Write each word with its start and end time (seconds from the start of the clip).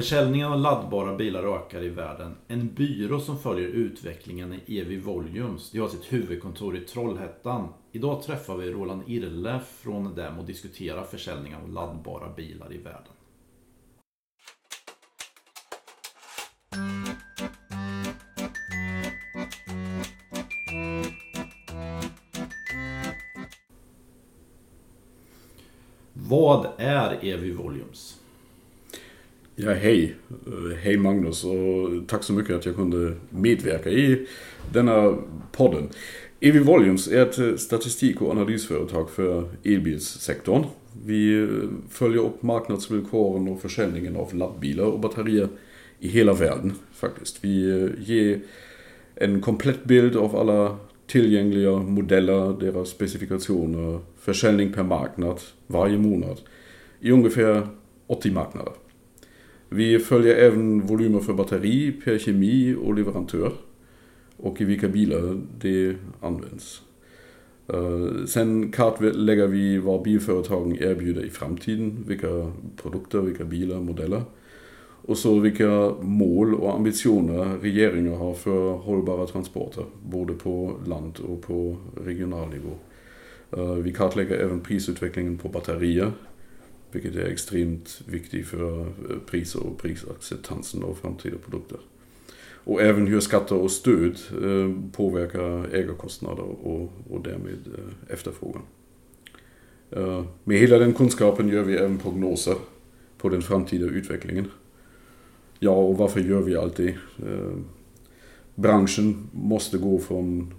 Försäljningen 0.00 0.52
av 0.52 0.60
laddbara 0.60 1.16
bilar 1.16 1.56
ökar 1.56 1.82
i 1.82 1.88
världen. 1.88 2.36
En 2.48 2.74
byrå 2.74 3.20
som 3.20 3.38
följer 3.38 3.68
utvecklingen 3.68 4.60
i 4.66 4.78
EV 4.78 5.02
Volumes, 5.02 5.70
de 5.70 5.78
har 5.78 5.88
sitt 5.88 6.12
huvudkontor 6.12 6.76
i 6.76 6.80
Trollhättan. 6.80 7.68
Idag 7.92 8.22
träffar 8.22 8.56
vi 8.56 8.70
Roland 8.70 9.02
Irle 9.06 9.60
från 9.82 10.14
dem 10.14 10.38
och 10.38 10.44
diskuterar 10.44 11.04
försäljningen 11.04 11.60
av 11.60 11.72
laddbara 11.72 12.32
bilar 12.32 12.74
i 12.74 12.78
världen. 12.78 13.12
Vad 26.12 26.66
är 26.78 27.24
EV 27.24 27.56
Volumes? 27.56 28.19
Ja, 29.62 29.72
hej. 29.72 30.14
Hej 30.82 30.96
Magnus 30.96 31.44
och 31.44 32.08
tack 32.08 32.22
så 32.22 32.32
mycket 32.32 32.56
att 32.56 32.66
jag 32.66 32.76
kunde 32.76 33.14
medverka 33.30 33.90
i 33.90 34.26
denna 34.72 35.18
podden. 35.52 35.88
EV 36.40 36.58
Volumes 36.58 37.08
är 37.08 37.22
ett 37.26 37.60
statistik 37.60 38.22
och 38.22 38.30
analysföretag 38.30 39.10
för 39.10 39.48
elbilssektorn. 39.64 40.64
Vi 41.04 41.42
eh, 41.42 41.48
följer 41.90 42.22
upp 42.22 42.42
marknadsvillkoren 42.42 43.48
och 43.48 43.60
försäljningen 43.60 44.16
av 44.16 44.34
laddbilar 44.34 44.84
och 44.84 45.00
batterier 45.00 45.48
i 45.98 46.08
hela 46.08 46.32
världen 46.32 46.72
faktiskt. 46.92 47.44
Vi 47.44 47.70
eh, 47.70 47.88
ger 47.98 48.40
en 49.14 49.40
komplett 49.40 49.84
bild 49.84 50.16
av 50.16 50.36
alla 50.36 50.76
tillgängliga 51.06 51.76
modeller, 51.76 52.60
deras 52.60 52.88
specifikationer, 52.88 54.00
försäljning 54.20 54.72
per 54.72 54.82
marknad 54.82 55.40
varje 55.66 55.98
månad 55.98 56.40
i 57.00 57.10
ungefär 57.10 57.66
80 58.06 58.30
marknader. 58.30 58.72
Vi 59.72 59.98
följer 59.98 60.34
även 60.34 60.86
volymer 60.86 61.20
för 61.20 61.32
batteri 61.32 61.92
per 62.04 62.18
kemi 62.18 62.74
och 62.74 62.94
leverantör 62.94 63.52
och 64.36 64.60
i 64.60 64.64
vilka 64.64 64.88
bilar 64.88 65.40
det 65.60 65.96
används. 66.20 66.82
Eh, 67.68 68.24
sen 68.26 68.72
kartlägger 68.72 69.46
vi 69.46 69.78
vad 69.78 70.02
bilföretagen 70.02 70.82
erbjuder 70.82 71.24
i 71.24 71.30
framtiden, 71.30 72.04
vilka 72.06 72.52
produkter, 72.82 73.18
vilka 73.18 73.44
bilar, 73.44 73.80
modeller. 73.80 74.22
Och 75.02 75.18
så 75.18 75.38
vilka 75.38 75.94
mål 76.00 76.54
och 76.54 76.74
ambitioner 76.74 77.58
regeringar 77.62 78.16
har 78.16 78.34
för 78.34 78.72
hållbara 78.72 79.26
transporter, 79.26 79.84
både 80.02 80.32
på 80.32 80.72
land 80.86 81.18
och 81.28 81.42
på 81.42 81.76
regional 82.04 82.48
nivå. 82.48 82.72
Eh, 83.56 83.74
vi 83.74 83.92
kartlägger 83.92 84.36
även 84.38 84.60
prisutvecklingen 84.60 85.38
på 85.38 85.48
batterier, 85.48 86.12
vilket 86.92 87.16
är 87.16 87.26
extremt 87.26 88.02
viktigt 88.06 88.46
för 88.46 88.80
eh, 88.80 89.18
priser 89.26 89.66
och 89.66 89.78
prisacceptansen 89.78 90.82
av 90.82 90.94
framtida 90.94 91.36
produkter. 91.38 91.78
Och 92.64 92.82
även 92.82 93.06
hur 93.06 93.20
skatter 93.20 93.56
och 93.56 93.70
stöd 93.70 94.18
eh, 94.42 94.92
påverkar 94.92 95.74
ägarkostnader 95.74 96.42
och, 96.42 96.92
och 97.10 97.22
därmed 97.22 97.66
eh, 97.66 98.14
efterfrågan. 98.14 98.62
Med 100.44 100.58
hela 100.58 100.78
den 100.78 100.94
kunskapen 100.94 101.48
gör 101.48 101.62
vi 101.62 101.76
även 101.76 101.98
prognoser 101.98 102.54
på 103.18 103.28
den 103.28 103.42
framtida 103.42 103.86
utvecklingen. 103.86 104.48
Ja, 105.58 105.70
och 105.70 105.96
varför 105.96 106.20
gör 106.20 106.40
vi 106.40 106.56
allt 106.56 106.76
det? 106.76 106.96
Branschen 108.54 109.28
måste 109.32 109.78
gå 109.78 109.98
från 109.98 110.54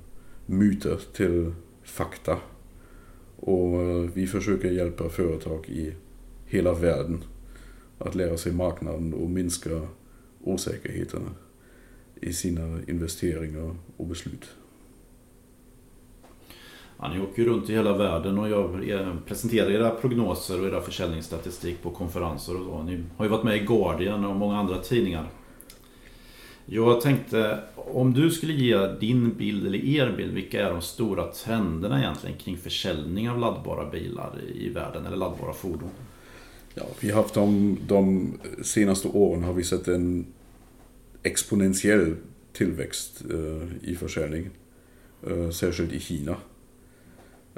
myter 0.45 0.99
till 1.13 1.53
fakta 1.83 2.37
och 3.35 4.17
vi 4.17 4.27
försöker 4.27 4.71
hjälpa 4.71 5.09
företag 5.09 5.69
i 5.69 5.93
hela 6.51 6.73
världen 6.73 7.23
att 7.99 8.15
lära 8.15 8.37
sig 8.37 8.51
marknaden 8.51 9.13
och 9.13 9.29
minska 9.29 9.81
osäkerheterna 10.43 11.29
i 12.21 12.33
sina 12.33 12.79
investeringar 12.87 13.75
och 13.97 14.07
beslut. 14.07 14.49
Ja, 16.99 17.13
ni 17.13 17.21
åker 17.21 17.43
runt 17.43 17.69
i 17.69 17.73
hela 17.73 17.97
världen 17.97 18.39
och 18.39 18.49
jag 18.49 18.79
presenterar 19.25 19.71
era 19.71 19.89
prognoser 19.89 20.61
och 20.61 20.67
era 20.67 20.81
försäljningsstatistik 20.81 21.81
på 21.81 21.89
konferenser 21.89 22.57
och 22.57 22.65
så. 22.65 22.83
Ni 22.83 23.03
har 23.17 23.25
ju 23.25 23.31
varit 23.31 23.43
med 23.43 23.55
i 23.57 23.65
Guardian 23.65 24.25
och 24.25 24.35
många 24.35 24.57
andra 24.57 24.77
tidningar. 24.77 25.27
Jag 26.65 27.01
tänkte, 27.01 27.59
om 27.75 28.13
du 28.13 28.31
skulle 28.31 28.53
ge 28.53 28.87
din 28.87 29.33
bild, 29.33 29.67
eller 29.67 29.85
er 29.85 30.13
bild, 30.17 30.33
vilka 30.33 30.67
är 30.67 30.71
de 30.71 30.81
stora 30.81 31.27
trenderna 31.27 31.99
egentligen 31.99 32.37
kring 32.37 32.57
försäljning 32.57 33.29
av 33.29 33.39
laddbara 33.39 33.89
bilar 33.89 34.31
i 34.55 34.69
världen, 34.69 35.05
eller 35.05 35.17
laddbara 35.17 35.53
fordon? 35.53 35.89
Ja, 36.75 36.83
vi 36.99 37.09
har 37.09 37.21
haft 37.21 37.33
de, 37.33 37.77
de 37.87 38.33
senaste 38.63 39.07
åren 39.07 39.43
har 39.43 39.53
vi 39.53 39.63
sett 39.63 39.87
en 39.87 40.25
exponentiell 41.23 42.15
tillväxt 42.53 43.23
uh, 43.31 43.67
i 43.81 43.95
försäljning. 43.95 44.49
Uh, 45.27 45.49
särskilt 45.49 45.93
i 45.93 45.99
Kina. 45.99 46.37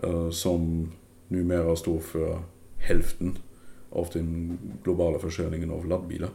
Uh, 0.04 0.30
som 0.30 0.92
numera 1.28 1.76
står 1.76 2.00
för 2.00 2.40
hälften 2.78 3.38
av 3.90 4.08
den 4.14 4.58
globala 4.84 5.20
försäljningen 5.20 5.72
av 5.72 5.86
laddbilar. 5.86 6.30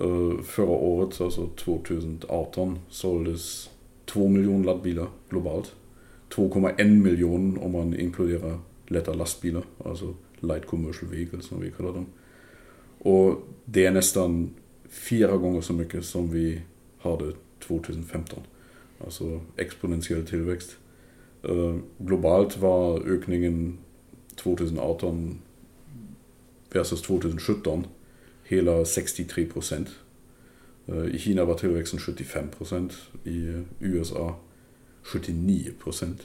Eh, 0.00 0.42
förra 0.42 0.70
året, 0.70 1.20
alltså 1.20 1.46
2018, 1.46 2.78
såldes 2.88 3.70
2 4.06 4.28
miljoner 4.28 4.64
laddbilar 4.64 5.08
globalt. 5.28 5.74
2,1 6.34 7.02
miljoner 7.02 7.64
om 7.64 7.72
man 7.72 7.94
inkluderar 7.94 8.58
lätta 8.86 9.12
lastbilar, 9.12 9.62
alltså 9.84 10.14
light 10.40 10.66
commercial 10.66 11.10
vehicles 11.10 11.44
som 11.44 11.60
vi 11.60 11.70
kallar 11.70 11.92
dem. 11.92 12.06
Och 12.98 13.42
det 13.64 13.86
är 13.86 13.90
nästan 13.90 14.50
fyra 14.88 15.36
gånger 15.36 15.60
så 15.60 15.72
mycket 15.72 16.04
som 16.04 16.30
vi 16.30 16.60
hade 16.98 17.32
2015. 17.58 18.38
Alltså 19.04 19.40
exponentiell 19.56 20.26
tillväxt. 20.26 20.76
Uh, 21.48 21.78
globalt 21.98 22.58
var 22.58 23.00
ökningen 23.06 23.78
2018 24.34 25.38
versus 26.72 27.02
2017 27.02 27.86
hela 28.44 28.84
63 28.84 29.46
procent. 29.46 29.88
Eh, 30.86 31.04
I 31.04 31.18
Kina 31.18 31.44
var 31.44 31.54
tillväxten 31.54 32.00
75 32.00 32.48
procent, 32.48 32.92
i 33.24 33.62
USA 33.78 34.36
79 35.02 35.72
procent. 35.82 36.22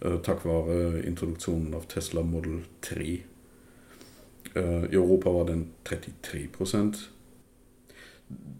Eh, 0.00 0.16
tack 0.16 0.44
vare 0.44 1.06
introduktionen 1.06 1.74
av 1.74 1.80
Tesla 1.80 2.22
Model 2.22 2.60
3. 2.80 3.18
Eh, 4.54 4.84
I 4.84 4.94
Europa 4.94 5.30
var 5.30 5.44
den 5.44 5.66
33 5.82 6.46
procent. 6.48 6.96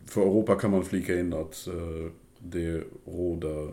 För 0.06 0.22
Europa 0.22 0.54
kan 0.54 0.70
man 0.70 0.84
flika 0.84 1.20
in 1.20 1.32
att 1.32 1.66
eh, 1.66 2.10
det 2.38 2.84
råder 3.04 3.72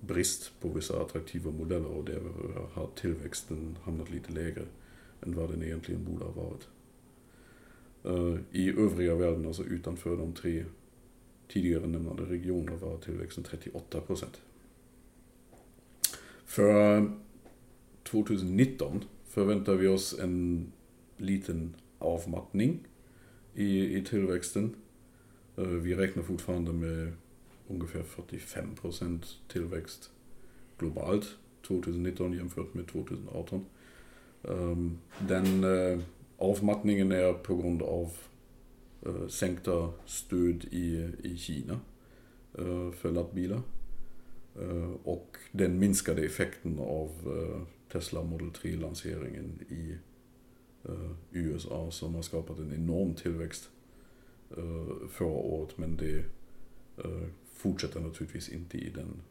brist 0.00 0.52
på 0.60 0.68
vissa 0.68 1.02
attraktiva 1.02 1.50
modeller 1.50 1.88
och 1.88 2.04
där 2.04 2.20
har 2.72 2.88
tillväxten 2.94 3.78
hamnat 3.82 4.10
lite 4.10 4.32
lägre 4.32 4.62
än 5.22 5.34
vad 5.34 5.50
den 5.50 5.62
egentligen 5.62 6.04
borde 6.04 6.24
ha 6.24 6.32
varit. 6.32 6.68
Eh, 8.04 8.60
I 8.60 8.70
övriga 8.70 9.14
världen, 9.14 9.46
alltså 9.46 9.64
utanför 9.64 10.16
de 10.16 10.32
tre 10.32 10.64
tidigare 11.48 11.86
nämnda 11.86 12.22
regionerna, 12.22 12.76
var 12.76 12.98
tillväxten 12.98 13.44
38 13.44 14.00
procent. 14.00 14.40
För 16.44 17.10
2019 18.02 19.04
förväntar 19.24 19.74
vi 19.74 19.88
oss 19.88 20.18
en 20.18 20.66
liten 21.16 21.74
avmattning 21.98 22.86
i, 23.54 23.96
i 23.96 24.04
tillväxten. 24.04 24.74
Vi 25.56 25.94
räknar 25.94 26.22
fortfarande 26.22 26.72
med 26.72 27.12
ungefär 27.68 28.02
45 28.02 28.74
procent 28.74 29.26
tillväxt 29.48 30.10
globalt 30.78 31.36
2019 31.66 32.32
jämfört 32.32 32.74
med 32.74 32.86
2018. 32.86 33.64
Ehm, 34.48 34.98
den 35.18 35.64
eh, 35.64 35.98
avmattningen 36.38 37.12
är 37.12 37.32
på 37.32 37.56
grund 37.56 37.82
av 37.82 38.12
uh, 39.06 39.28
sänkta 39.28 39.92
stöd 40.06 40.64
i, 40.70 41.10
i 41.22 41.36
Kina 41.36 41.80
för 42.96 43.10
laddbilar. 43.10 43.62
Uh, 44.62 44.92
och 45.04 45.36
den 45.52 45.78
minskade 45.78 46.22
effekten 46.22 46.78
av 46.78 47.10
Tesla 47.92 48.22
Model 48.22 48.50
3-lanseringen 48.50 49.62
i 49.68 49.96
Eh, 50.88 51.10
USA 51.30 51.90
som 51.90 52.14
har 52.14 52.22
skapat 52.22 52.58
en 52.58 52.72
enorm 52.72 53.14
tillväxt 53.14 53.70
eh, 54.56 55.08
förra 55.08 55.28
året. 55.28 55.78
Men 55.78 55.96
det 55.96 56.18
eh, 57.04 57.28
fortsätter 57.52 58.00
naturligtvis 58.00 58.48
inte 58.48 58.78
i 58.78 58.90
den 58.90 59.22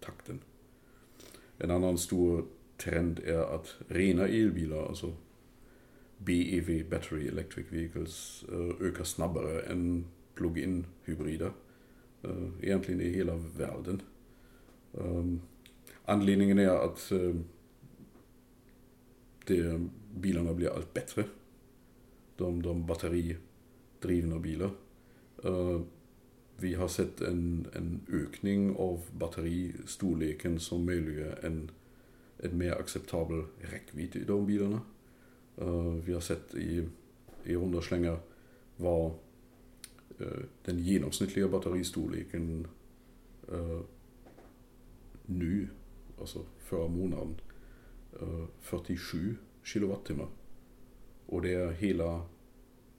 takten. 0.00 0.40
En 1.58 1.70
annan 1.70 1.98
stor 1.98 2.44
trend 2.76 3.18
är 3.18 3.54
att 3.54 3.76
rena 3.88 4.28
elbilar, 4.28 4.86
alltså 4.86 5.12
BEV, 6.18 6.90
Battery 6.90 7.28
Electric 7.28 7.66
Vehicles, 7.72 8.44
ökar 8.80 9.04
snabbare 9.04 9.60
än 9.60 10.04
plug-in 10.34 10.86
hybrider. 11.04 11.52
Egentligen 12.62 13.00
i 13.00 13.08
hela 13.08 13.34
världen. 13.34 14.02
Anledningen 16.04 16.58
är 16.58 16.68
att 16.68 17.12
det, 19.46 19.88
bilarna 20.14 20.54
blir 20.54 20.68
allt 20.68 20.94
bättre. 20.94 21.24
De, 22.36 22.62
de 22.62 22.86
batteridrivna 22.86 24.38
bilar 24.38 24.70
Uh, 25.44 25.80
vi 26.56 26.74
har 26.74 26.88
sett 26.88 27.20
en, 27.20 27.66
en 27.72 28.00
ökning 28.12 28.76
av 28.76 29.00
batteristorleken 29.12 30.60
som 30.60 30.84
möjliggör 30.84 31.44
en, 31.44 31.70
en 32.38 32.58
mer 32.58 32.72
acceptabel 32.72 33.42
räckvidd 33.58 34.16
i 34.16 34.24
de 34.24 34.46
bilarna. 34.46 34.80
Uh, 35.62 35.94
vi 35.94 36.12
har 36.12 36.20
sett 36.20 36.54
i, 36.54 36.88
i 37.44 37.56
runda 37.56 37.82
slängar 37.82 38.18
vad 38.76 39.12
uh, 40.20 40.26
eh, 40.26 40.42
den 40.64 40.78
genomsnittliga 40.78 41.48
batteristorleken 41.48 42.66
nu, 45.26 45.68
alltså 46.20 46.44
förra 46.58 46.88
månaden, 46.88 47.40
47 48.60 49.36
kilowattimmar. 49.72 50.28
Och 51.26 51.42
det 51.42 51.54
är 51.54 51.70
hela 51.70 52.26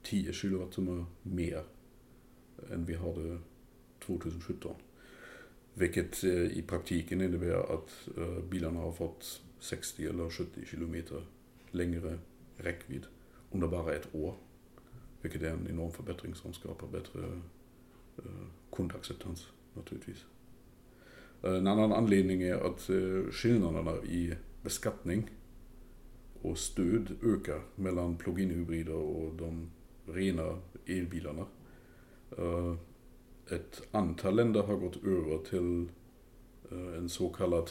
10 0.02 0.32
kilowattimmar 0.32 1.04
mer 1.22 1.64
än 2.70 2.84
vi 2.84 2.94
hade 2.94 3.38
2017. 4.06 4.74
Vilket 5.74 6.24
eh, 6.24 6.58
i 6.58 6.62
praktiken 6.62 7.20
innebär 7.20 7.74
att 7.74 8.08
eh, 8.16 8.44
bilarna 8.50 8.80
har 8.80 8.92
fått 8.92 9.42
60 9.60 10.06
eller 10.06 10.30
70 10.30 10.64
kilometer 10.66 11.26
längre 11.70 12.18
räckvidd 12.56 13.06
under 13.50 13.68
bara 13.68 13.94
ett 13.94 14.14
år. 14.14 14.34
Vilket 15.22 15.42
är 15.42 15.50
en 15.50 15.68
enorm 15.70 15.92
förbättring 15.92 16.34
som 16.34 16.52
skapar 16.52 16.86
bättre 16.86 17.20
eh, 18.18 18.46
kundacceptans 18.72 19.46
naturligtvis. 19.74 20.24
En 21.42 21.66
annan 21.66 21.92
anledning 21.92 22.42
är 22.42 22.54
att 22.54 22.90
skillnaderna 23.34 23.96
i 24.04 24.34
beskattning 24.62 25.30
och 26.42 26.58
stöd 26.58 27.16
ökar 27.22 27.60
mellan 27.74 28.16
plug-in 28.16 28.50
hybrider 28.50 28.94
och 28.94 29.34
de 29.34 29.70
rena 30.06 30.58
elbilarna. 30.86 31.46
Eh, 32.38 32.74
ett 33.50 33.82
antal 33.90 34.36
länder 34.36 34.62
har 34.62 34.76
gått 34.76 35.04
över 35.04 35.38
till 35.38 35.88
eh, 36.70 36.98
en 36.98 37.08
så 37.08 37.28
kallad 37.28 37.70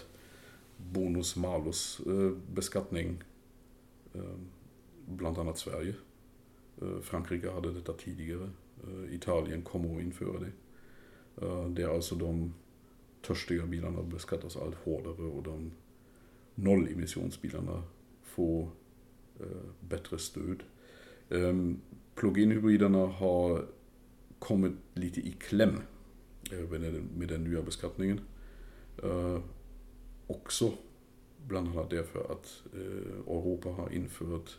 bonus-malus 0.77 2.01
eh, 2.05 2.31
beskattning, 2.53 3.23
Bland 5.05 5.37
annat 5.37 5.57
Sverige. 5.57 5.93
Frankrike 7.01 7.51
hade 7.51 7.73
detta 7.73 7.93
tidigare. 7.93 8.49
Italien 9.09 9.61
kommer 9.61 9.95
att 9.95 10.01
införa 10.01 10.39
det. 10.39 10.51
Det 11.69 11.83
är 11.83 11.95
alltså 11.95 12.15
de 12.15 12.53
törstiga 13.21 13.65
bilarna 13.65 14.03
beskattas 14.03 14.57
allt 14.57 14.75
hårdare 14.75 15.27
och 15.27 15.43
de 15.43 15.71
nollemissionsbilarna 16.55 17.83
få 18.31 18.69
eh, 19.39 19.45
bättre 19.79 20.19
stöd. 20.19 20.63
Ehm, 21.29 21.81
Plug-in 22.15 22.51
hybriderna 22.51 23.05
har 23.05 23.65
kommit 24.39 24.73
lite 24.93 25.19
i 25.19 25.31
kläm 25.31 25.81
eh, 26.51 26.69
med 27.17 27.27
den 27.27 27.43
nya 27.43 27.61
beskattningen. 27.61 28.21
Eh, 29.03 29.39
också 30.27 30.73
bland 31.47 31.67
annat 31.67 31.89
därför 31.89 32.31
att 32.31 32.63
Europa 33.27 33.69
har 33.69 33.93
infört 33.93 34.57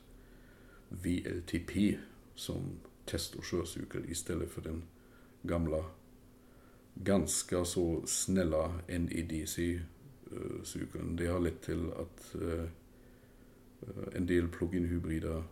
VLTP 0.88 1.98
som 2.34 2.62
test 3.04 3.34
och 3.34 3.44
körcykel 3.44 4.10
istället 4.10 4.50
för 4.50 4.62
den 4.62 4.82
gamla 5.42 5.84
ganska 6.94 7.64
så 7.64 8.02
snälla 8.06 8.74
NEDC-cykeln. 8.88 9.86
Det 11.16 11.26
har 11.26 11.40
lett 11.40 11.62
till 11.62 11.92
att 11.92 12.34
Øh, 13.82 14.16
en 14.16 14.28
del 14.28 14.48
plug-in 14.48 14.86
hybrider 14.86 15.42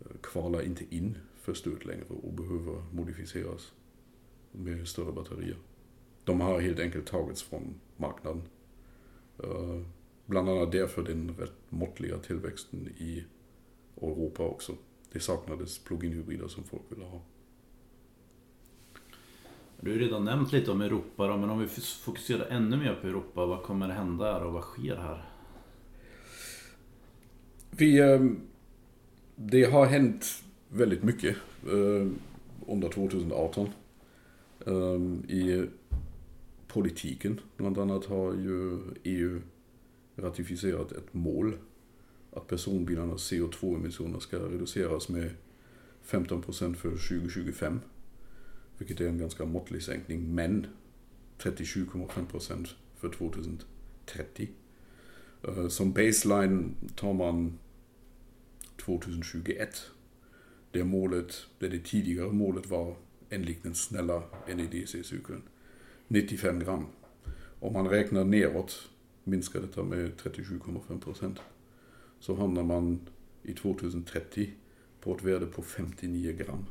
øh, 0.00 0.16
kvalar 0.22 0.60
inte 0.60 0.84
in 0.90 1.16
för 1.36 1.52
stöd 1.52 1.84
längre 1.84 2.06
och 2.08 2.32
behöver 2.32 2.82
modifieras 2.92 3.74
med 4.52 4.86
större 4.86 5.12
batterier. 5.12 5.56
De 6.24 6.40
har 6.40 6.60
helt 6.60 6.80
enkelt 6.80 7.06
tagits 7.06 7.42
från 7.42 7.80
marknaden. 7.96 8.42
Øh, 9.44 9.82
Bland 10.28 10.48
annat 10.48 10.72
därför 10.72 11.02
den 11.02 11.34
rätt 11.38 11.52
måttliga 11.68 12.18
tillväxten 12.18 12.88
i 12.88 13.24
Europa 14.02 14.42
också. 14.42 14.72
Det 15.12 15.20
saknades 15.20 15.78
plug-in 15.78 16.12
hybrider 16.12 16.48
som 16.48 16.64
folk 16.64 16.82
ville 16.88 17.04
ha. 17.04 17.20
Du 19.80 19.90
har 19.90 19.98
redan 19.98 20.24
nämnt 20.24 20.52
lite 20.52 20.70
om 20.70 20.80
Europa 20.80 21.26
då, 21.26 21.36
men 21.36 21.50
om 21.50 21.58
vi 21.58 21.66
fokuserar 22.04 22.46
ännu 22.46 22.76
mer 22.76 22.94
på 22.94 23.06
Europa, 23.06 23.46
vad 23.46 23.62
kommer 23.62 23.88
hända 23.88 24.32
här 24.32 24.44
och 24.44 24.52
vad 24.52 24.62
sker 24.62 24.96
här? 24.96 25.37
Vi, 27.70 28.00
ehm, 28.00 28.40
det 29.36 29.64
har 29.64 29.86
hänt 29.86 30.44
väldigt 30.68 31.02
mycket 31.02 31.36
eh, 31.66 32.06
under 32.66 32.88
2018. 32.88 33.68
Ehm, 34.66 35.24
I 35.28 35.66
politiken 36.68 37.40
bland 37.56 37.78
annat 37.78 38.04
har 38.04 38.34
ju 38.34 38.78
EU 39.04 39.40
ratificerat 40.16 40.92
ett 40.92 41.14
mål 41.14 41.58
att 42.32 42.46
personbilarnas 42.46 43.32
CO2-emissioner 43.32 44.18
ska 44.20 44.36
reduceras 44.36 45.08
med 45.08 45.30
15 46.02 46.42
procent 46.42 46.78
för 46.78 46.90
2025. 46.90 47.80
Vilket 48.78 49.00
är 49.00 49.08
en 49.08 49.18
ganska 49.18 49.44
måttlig 49.44 49.82
sänkning, 49.82 50.34
men 50.34 50.66
37,5 51.38 52.26
procent 52.30 52.68
för 52.96 53.08
2030. 53.08 54.48
Eh, 55.42 55.68
som 55.68 55.92
baseline 55.92 56.74
tar 56.96 57.12
man 57.12 57.58
2021 58.76 59.90
det 60.70 60.84
målet, 60.84 61.48
det, 61.58 61.68
det 61.68 61.84
tidigare 61.84 62.32
målet 62.32 62.70
var 62.70 62.96
enligt 63.30 63.62
den 63.62 63.74
snälla 63.74 64.22
NEDC-cykeln 64.46 65.42
95 66.08 66.60
gram. 66.60 66.86
Om 67.60 67.72
man 67.72 67.88
räknar 67.88 68.24
neråt 68.24 68.88
minskar 69.24 69.60
detta 69.60 69.82
med 69.82 70.12
37,5 70.16 71.00
procent. 71.00 71.38
Så 72.20 72.34
hamnar 72.34 72.62
man 72.62 73.00
i 73.42 73.52
2030 73.52 74.50
på 75.00 75.14
ett 75.14 75.24
värde 75.24 75.46
på 75.46 75.62
59 75.62 76.32
gram. 76.32 76.64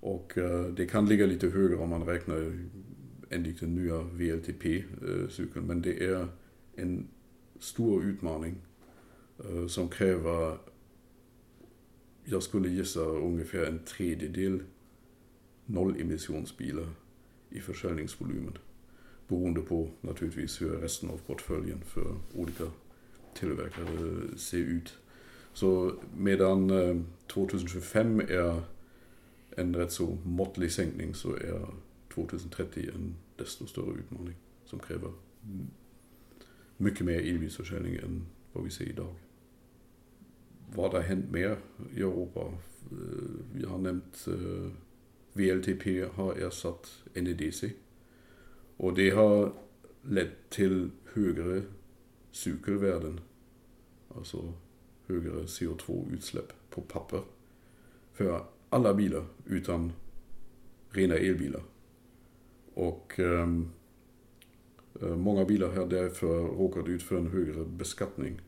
Och 0.00 0.38
eh, 0.38 0.66
det 0.66 0.86
kan 0.86 1.08
ligga 1.08 1.26
lite 1.26 1.48
högre 1.48 1.76
om 1.76 1.90
man 1.90 2.06
räknar 2.06 2.52
enligt 3.30 3.60
den 3.60 3.74
nya 3.74 4.02
VLTP-cykeln. 4.02 5.64
Eh, 5.64 5.68
men 5.68 5.82
det 5.82 6.04
är 6.04 6.28
en 6.76 7.08
stor 7.64 8.04
utmaning 8.04 8.54
eh, 9.38 9.66
som 9.66 9.88
kräver 9.88 10.58
jag 12.24 12.42
skulle 12.42 12.68
gissa 12.68 13.00
ungefär 13.00 13.64
en 13.66 13.78
tredjedel 13.84 14.62
nollemissionsbilar 15.66 16.88
i 17.50 17.60
försäljningsvolymen. 17.60 18.58
Beroende 19.28 19.60
på 19.60 19.90
naturligtvis 20.00 20.62
hur 20.62 20.70
resten 20.70 21.10
av 21.10 21.18
portföljen 21.26 21.80
för 21.80 22.16
olika 22.34 22.64
tillverkare 23.34 24.38
ser 24.38 24.58
ut. 24.58 24.98
Så 25.52 25.92
medan 26.16 26.70
eh, 26.70 27.00
2025 27.26 28.20
är 28.20 28.62
en 29.56 29.76
rätt 29.76 29.92
så 29.92 30.18
måttlig 30.24 30.72
sänkning 30.72 31.14
så 31.14 31.36
är 31.36 31.66
2030 32.14 32.90
en 32.94 33.14
desto 33.36 33.66
större 33.66 33.98
utmaning 33.98 34.34
som 34.64 34.78
kräver 34.78 35.10
mycket 36.76 37.06
mer 37.06 37.18
elbilsförsäljning 37.18 37.94
än 37.94 38.26
vad 38.52 38.64
vi 38.64 38.70
ser 38.70 38.84
idag 38.84 39.14
vad 40.74 40.92
har 40.92 41.00
hänt 41.00 41.30
mer 41.30 41.58
i 41.94 42.00
Europa? 42.00 42.52
Vi 43.52 43.62
jag 43.62 43.68
har 43.68 43.78
nämnt 43.78 44.26
eh, 44.26 44.70
VLTP 45.32 46.04
har 46.14 46.34
ersatt 46.34 47.02
NEDC. 47.14 47.70
Och 48.76 48.94
det 48.94 49.10
har 49.10 49.52
lett 50.02 50.50
till 50.50 50.90
högre 51.12 51.62
cykelvärden. 52.30 53.20
Alltså 54.16 54.52
högre 55.06 55.42
CO2-utsläpp 55.42 56.52
på 56.70 56.80
papper. 56.80 57.22
För 58.12 58.44
alla 58.68 58.94
bilar 58.94 59.26
utan 59.46 59.92
rena 60.90 61.14
elbilar. 61.14 61.62
Och 62.74 63.18
um, 63.18 63.70
Eh, 65.02 65.16
många 65.16 65.44
bilar 65.44 65.72
har 65.72 65.86
därför 65.86 66.42
råkat 66.42 66.88
ut 66.88 67.02
för 67.02 67.16
en 67.16 67.26
högre 67.26 67.64
beskattning. 67.64 68.40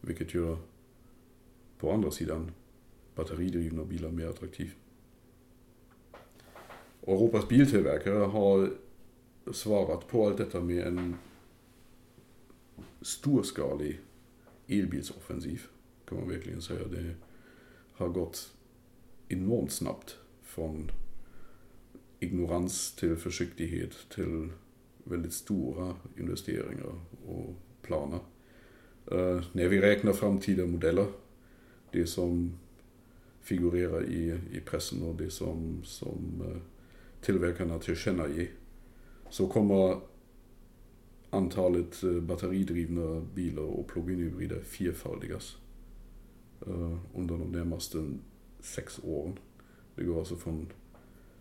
Vilket 0.00 0.34
gör 0.34 0.58
på 1.78 1.92
andra 1.92 2.10
sidan 2.10 2.50
batteridrivna 3.14 3.84
bilar 3.84 4.10
mer 4.10 4.26
attraktiv. 4.26 4.74
Europas 7.06 7.48
biltillverkare 7.48 8.24
har 8.24 8.70
svarat 9.52 10.08
på 10.08 10.26
allt 10.26 10.36
detta 10.36 10.60
med 10.60 10.86
en 10.86 11.16
storskalig 13.00 14.00
elbilsoffensiv. 14.66 15.62
Kan 16.04 16.18
man 16.18 16.28
verkligen 16.28 16.62
säga. 16.62 16.88
Det 16.88 17.14
har 17.92 18.08
gått 18.08 18.52
enormt 19.28 19.72
snabbt 19.72 20.16
från 20.42 20.90
ignorans 22.20 22.94
till 22.94 23.16
försiktighet 23.16 23.92
till 24.14 24.48
väldigt 25.04 25.32
stora 25.32 25.94
investeringar 26.18 27.00
och 27.26 27.54
planer. 27.82 28.20
Uh, 29.12 29.42
när 29.52 29.68
vi 29.68 29.80
räknar 29.80 30.12
framtida 30.12 30.66
modeller 30.66 31.06
det 31.90 32.06
som 32.06 32.58
figurerar 33.40 34.04
i, 34.04 34.40
i 34.52 34.60
pressen 34.60 35.02
och 35.02 35.14
det 35.14 35.30
som, 35.30 35.80
som 35.84 36.42
uh, 36.46 36.56
tillverkarna 37.20 37.78
tillkännager, 37.78 38.50
så 39.30 39.46
kommer 39.46 40.00
antalet 41.30 42.02
eh, 42.02 42.20
batteridrivna 42.20 43.20
bilar 43.34 43.62
och 43.62 43.88
plug-in 43.88 44.18
hybrider 44.18 44.60
fyrfaldigas 44.62 45.56
under 47.14 47.38
de 47.38 47.52
närmaste 47.52 48.10
sex 48.60 49.00
åren. 49.04 49.38
Det 49.94 50.04
går 50.04 50.18
alltså 50.18 50.36
från 50.36 50.66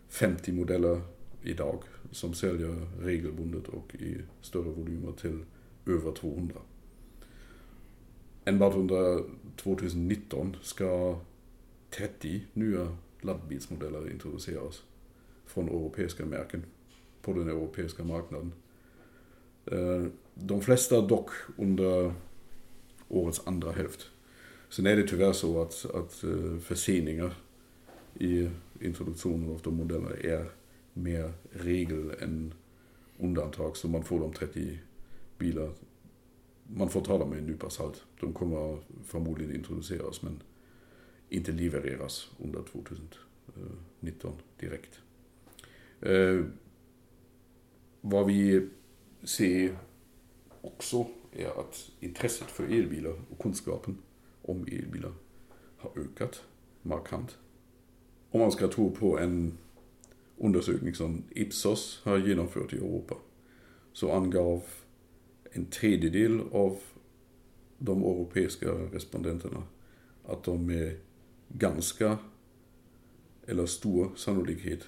50 0.07 0.51
modeller 0.51 1.01
idag 1.43 1.83
som 2.11 2.33
säljer 2.33 2.87
regelbundet 2.99 3.67
och 3.67 3.95
i 3.95 4.17
större 4.41 4.69
volymer 4.69 5.11
till 5.11 5.45
över 5.85 6.11
200. 6.11 6.55
Enbart 8.45 8.75
under 8.75 9.23
2019 9.55 10.57
ska 10.61 11.19
30 11.89 12.41
nya 12.53 12.97
laddbilsmodeller 13.21 14.11
introduceras 14.11 14.83
från 15.45 15.69
europeiska 15.69 16.25
märken 16.25 16.63
på 17.21 17.33
den 17.33 17.49
europeiska 17.49 18.03
marknaden. 18.03 18.53
Eh, 19.65 20.05
de 20.33 20.61
flesta 20.61 21.01
dock 21.01 21.29
under 21.57 22.13
årets 23.07 23.41
andra 23.47 23.71
hälft. 23.71 24.07
Sen 24.69 24.85
är 24.85 24.95
det 24.95 25.07
tyvärr 25.07 25.33
så 25.33 25.61
att, 25.61 25.85
att 25.85 26.23
eh, 26.23 26.57
förseningar 26.59 27.33
i 28.19 28.49
introduktionen 28.81 29.49
av 29.49 29.61
de 29.63 29.75
modellerna 29.75 30.15
är 30.15 30.45
mer 30.93 31.33
regel 31.51 32.11
än 32.19 32.53
undantag. 33.17 33.77
Så 33.77 33.87
man 33.87 34.03
får 34.03 34.19
de 34.19 34.33
30 34.33 34.79
bilar. 35.37 35.71
Man 36.67 36.89
får 36.89 37.01
ta 37.01 37.17
dem 37.17 37.29
med 37.29 37.39
en 37.39 37.45
nypa 37.45 37.69
salt. 37.69 38.05
De 38.19 38.33
kommer 38.33 38.77
förmodligen 39.03 39.55
introduceras 39.55 40.21
men 40.21 40.43
inte 41.29 41.51
levereras 41.51 42.31
under 42.39 42.63
2019 42.63 44.33
direkt. 44.59 44.99
Eh, 46.01 46.45
vad 48.01 48.27
vi 48.27 48.69
ser 49.23 49.77
också 50.61 51.07
är 51.31 51.59
att 51.59 51.91
intresset 51.99 52.51
för 52.51 52.63
elbilar 52.63 53.13
och 53.29 53.39
kunskapen 53.39 53.97
om 54.41 54.61
elbilar 54.61 55.13
har 55.77 55.91
ökat 55.99 56.43
markant. 56.81 57.37
Om 58.31 58.39
man 58.39 58.51
ska 58.51 58.67
tro 58.67 58.91
på 58.91 59.19
en 59.19 59.57
undersökning 60.41 60.95
som 60.95 61.23
Ipsos 61.29 62.01
har 62.03 62.17
genomfört 62.17 62.73
i 62.73 62.77
Europa 62.77 63.15
så 63.93 64.11
angav 64.11 64.63
en 65.51 65.65
tredjedel 65.65 66.41
av 66.51 66.77
de 67.77 68.03
europeiska 68.03 68.71
respondenterna 68.71 69.63
att 70.25 70.43
de 70.43 70.65
med 70.65 70.97
ganska 71.47 72.17
eller 73.45 73.65
stor 73.65 74.11
sannolikhet 74.15 74.87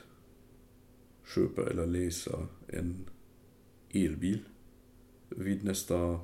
köper 1.36 1.62
eller 1.62 1.88
läser 1.88 2.46
en 2.68 3.06
elbil 3.90 4.40
vid 5.30 5.64
nästa, 5.64 6.20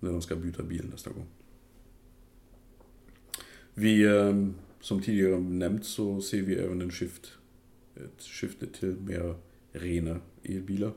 när 0.00 0.12
de 0.12 0.22
ska 0.22 0.36
byta 0.36 0.62
bil 0.62 0.88
nästa 0.90 1.10
gång. 1.10 1.26
Vi, 3.74 4.04
eh, 4.04 4.48
som 4.80 5.02
tidigare 5.02 5.40
nämnt 5.40 5.84
så 5.84 6.20
ser 6.20 6.42
vi 6.42 6.54
även 6.54 6.80
en 6.80 6.90
skift, 6.90 7.37
ett 8.04 8.22
skifte 8.22 8.66
till 8.66 8.96
mer 9.00 9.34
rena 9.72 10.20
elbilar. 10.44 10.92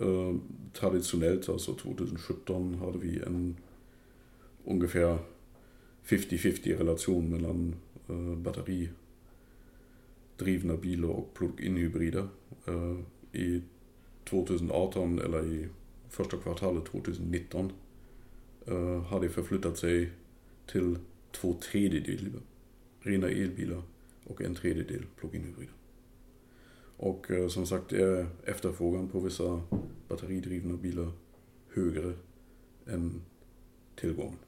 Øh, 0.00 0.34
Traditionellt, 0.74 1.48
alltså 1.48 1.74
2017, 1.74 2.74
hade 2.74 3.00
vi 3.00 3.20
en 3.26 3.56
ungefär 4.64 5.18
50-50 6.04 6.78
relation 6.78 7.30
mellan 7.30 7.74
øh, 8.08 8.44
batteridrivna 8.44 10.76
bilar 10.76 11.08
och 11.08 11.30
plug-in 11.34 11.76
hybrider. 11.76 12.28
Øh, 12.68 12.98
I 13.32 13.62
2018 14.26 15.18
eller 15.18 15.44
i 15.44 15.66
första 16.08 16.36
kvartalet 16.36 16.84
2019 16.84 17.72
eh, 18.66 19.02
har 19.02 19.20
det 19.20 19.30
förflyttat 19.30 19.78
sig 19.78 20.10
till 20.66 20.98
två 21.32 21.56
tredjedelar 21.60 22.40
rena 23.00 23.28
elbilar 23.28 23.82
och 24.24 24.42
en 24.42 24.54
tredjedel 24.54 25.06
plug-in 25.16 25.44
hybrider. 25.44 25.79
Och 27.02 27.30
eh, 27.30 27.48
som 27.48 27.66
sagt 27.66 27.92
är 27.92 28.26
efterfrågan 28.44 29.08
på 29.08 29.20
vissa 29.20 29.60
batteridrivna 30.08 30.76
bilar 30.76 31.10
högre 31.74 32.12
än 32.86 33.22
tillgången. 33.96 34.38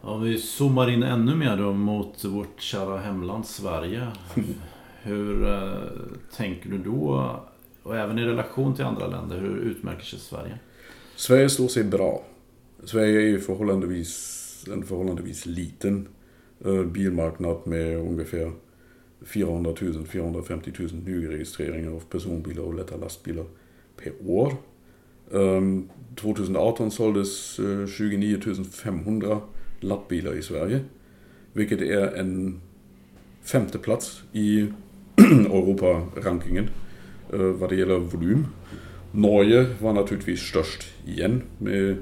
Om 0.00 0.22
vi 0.22 0.38
zoomar 0.38 0.90
in 0.90 1.02
ännu 1.02 1.34
mer 1.34 1.56
då 1.56 1.72
mot 1.72 2.24
vårt 2.24 2.60
kära 2.60 2.98
hemland 2.98 3.46
Sverige. 3.46 4.08
Hur 5.02 5.46
eh, 5.46 5.82
tänker 6.36 6.70
du 6.70 6.78
då? 6.78 7.36
Och 7.82 7.96
även 7.96 8.18
i 8.18 8.24
relation 8.24 8.74
till 8.74 8.84
andra 8.84 9.06
länder, 9.06 9.38
hur 9.38 9.56
utmärker 9.56 10.04
sig 10.04 10.18
Sverige? 10.18 10.58
Sverige 11.16 11.50
står 11.50 11.68
sig 11.68 11.84
bra. 11.84 12.22
Sverige 12.84 13.20
är 13.20 13.26
ju 13.26 13.40
förhållandevis, 13.40 14.64
en 14.72 14.82
förhållandevis 14.82 15.46
liten 15.46 16.08
eh, 16.64 16.84
bilmarknad 16.84 17.56
med 17.64 17.98
ungefär 17.98 18.52
400 19.24 19.72
000-450 19.72 20.80
000 20.80 21.02
nyregistreringar 21.04 21.90
av 21.90 22.00
personbilar 22.00 22.62
och 22.62 22.74
lätta 22.74 22.96
lastbilar 22.96 23.44
per 23.96 24.12
år. 24.26 24.52
Ehm, 25.32 25.88
2018 26.16 26.90
såldes 26.90 27.58
eh, 27.58 27.86
29 27.86 28.40
500 28.72 29.40
lappbilar 29.80 30.34
i 30.34 30.42
Sverige. 30.42 30.80
Vilket 31.52 31.80
är 31.80 32.14
en 32.16 32.60
femte 33.42 33.78
plats 33.78 34.22
i 34.32 34.66
Europa-rankingen 35.16 36.68
eh, 37.32 37.40
vad 37.40 37.70
det 37.70 37.76
gäller 37.76 37.98
volym. 37.98 38.46
Norge 39.12 39.66
var 39.80 39.92
naturligtvis 39.92 40.40
störst 40.40 40.86
igen 41.06 41.42
med 41.58 41.96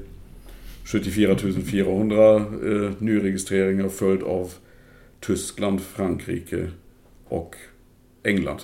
74 0.84 1.36
400 1.64 2.36
eh, 2.36 2.92
nyregistreringar 2.98 3.88
följd 3.88 4.22
av 4.22 4.52
Tyskland, 5.20 5.80
Frankrike 5.80 6.70
och 7.24 7.56
England. 8.22 8.58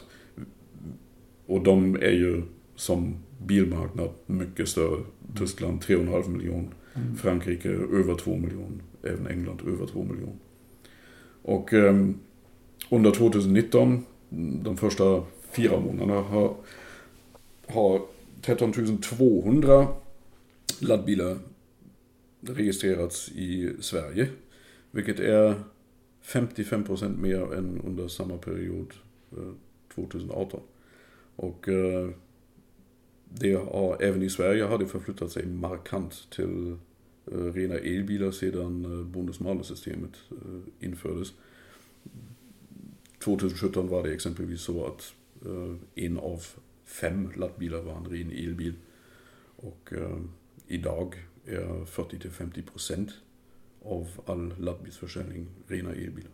Och 1.47 1.63
de 1.63 1.95
är 1.95 2.13
ju 2.13 2.43
som 2.77 3.17
bilmarknad 3.39 4.11
mycket 4.27 4.69
större. 4.69 5.03
Tyskland 5.39 5.81
3,5 5.81 6.29
miljoner, 6.29 6.71
mm. 6.95 7.17
Frankrike 7.17 7.69
över 7.69 8.15
2 8.15 8.37
miljoner 8.37 8.83
även 9.03 9.27
England 9.27 9.61
över 9.67 9.87
2 9.87 10.03
miljoner. 10.03 10.37
Och 11.43 11.75
eh, 11.75 12.09
under 12.91 13.11
2019, 13.11 14.05
de 14.63 14.77
första 14.77 15.23
fyra 15.51 15.81
månaderna, 15.81 16.21
har, 16.21 16.55
har 17.67 18.03
13 18.43 18.73
200 19.03 19.87
laddbilar 20.81 21.37
registrerats 22.49 23.29
i 23.29 23.73
Sverige. 23.81 24.29
Vilket 24.91 25.21
är 25.21 25.63
55% 26.25 27.17
mer 27.17 27.55
än 27.55 27.81
under 27.81 28.09
samma 28.09 28.37
period 28.37 28.95
eh, 29.33 29.53
2018. 29.95 30.61
Och 31.37 31.69
eh, 31.69 32.11
det 33.25 33.53
har, 33.55 34.03
även 34.03 34.23
i 34.23 34.31
Sverige 34.31 34.65
har 34.65 34.79
det 34.79 34.87
förflyttat 34.87 35.33
sig 35.33 35.47
markant 35.47 36.31
till 36.31 36.77
eh, 37.33 37.53
rena 37.53 37.75
elbilar 37.75 38.31
sedan 38.31 38.85
eh, 38.85 39.07
bonus-malus-systemet 39.07 40.13
infördes. 40.81 41.33
2017 43.19 43.89
var 43.89 44.03
det 44.03 44.15
exempelvis 44.15 44.61
så 44.61 44.87
att 44.87 45.15
en 45.95 46.19
av 46.19 46.43
fem 46.85 47.31
laddbilar 47.37 47.83
var 47.83 47.97
en 47.97 48.05
ren 48.05 48.31
elbil. 48.31 48.75
Och 49.57 49.93
idag 50.67 51.15
är 51.49 51.85
40-50% 51.85 53.11
av 53.83 54.09
all 54.27 54.55
laddbilsförsäljning 54.59 55.47
rena 55.67 55.91
elbilar. 55.91 56.33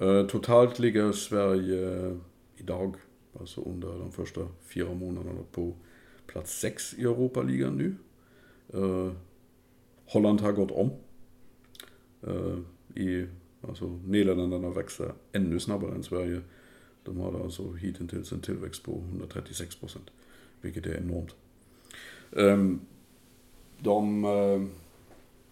Eh, 0.00 0.26
totalt 0.26 0.78
ligger 0.78 1.12
Sverige 1.12 2.06
eh, 2.06 2.16
idag, 2.56 2.96
alltså 3.40 3.60
under 3.60 3.88
de 3.88 4.12
första 4.12 4.48
fyra 4.62 4.94
månaderna, 4.94 5.40
på 5.52 5.74
plats 6.26 6.60
6 6.60 6.94
i 6.94 7.02
Europaligan 7.02 7.76
nu. 7.76 7.94
Eh, 8.72 9.12
Holland 10.06 10.40
har 10.40 10.52
gått 10.52 10.70
om. 10.70 10.90
I, 12.94 13.26
alltså, 13.60 14.00
Nederländerna 14.06 14.70
växer 14.70 15.12
ännu 15.32 15.60
snabbare 15.60 15.94
än 15.94 16.02
Sverige. 16.02 16.40
De 17.02 17.18
har 17.18 17.40
alltså 17.40 17.72
hittills 17.72 18.32
en 18.32 18.40
tillväxt 18.40 18.82
på 18.82 18.92
136 18.92 19.76
procent. 19.76 20.10
Vilket 20.60 20.86
är 20.86 20.96
enormt. 20.96 21.34
Um, 22.30 22.80
de 23.78 24.24
uh, 24.24 24.66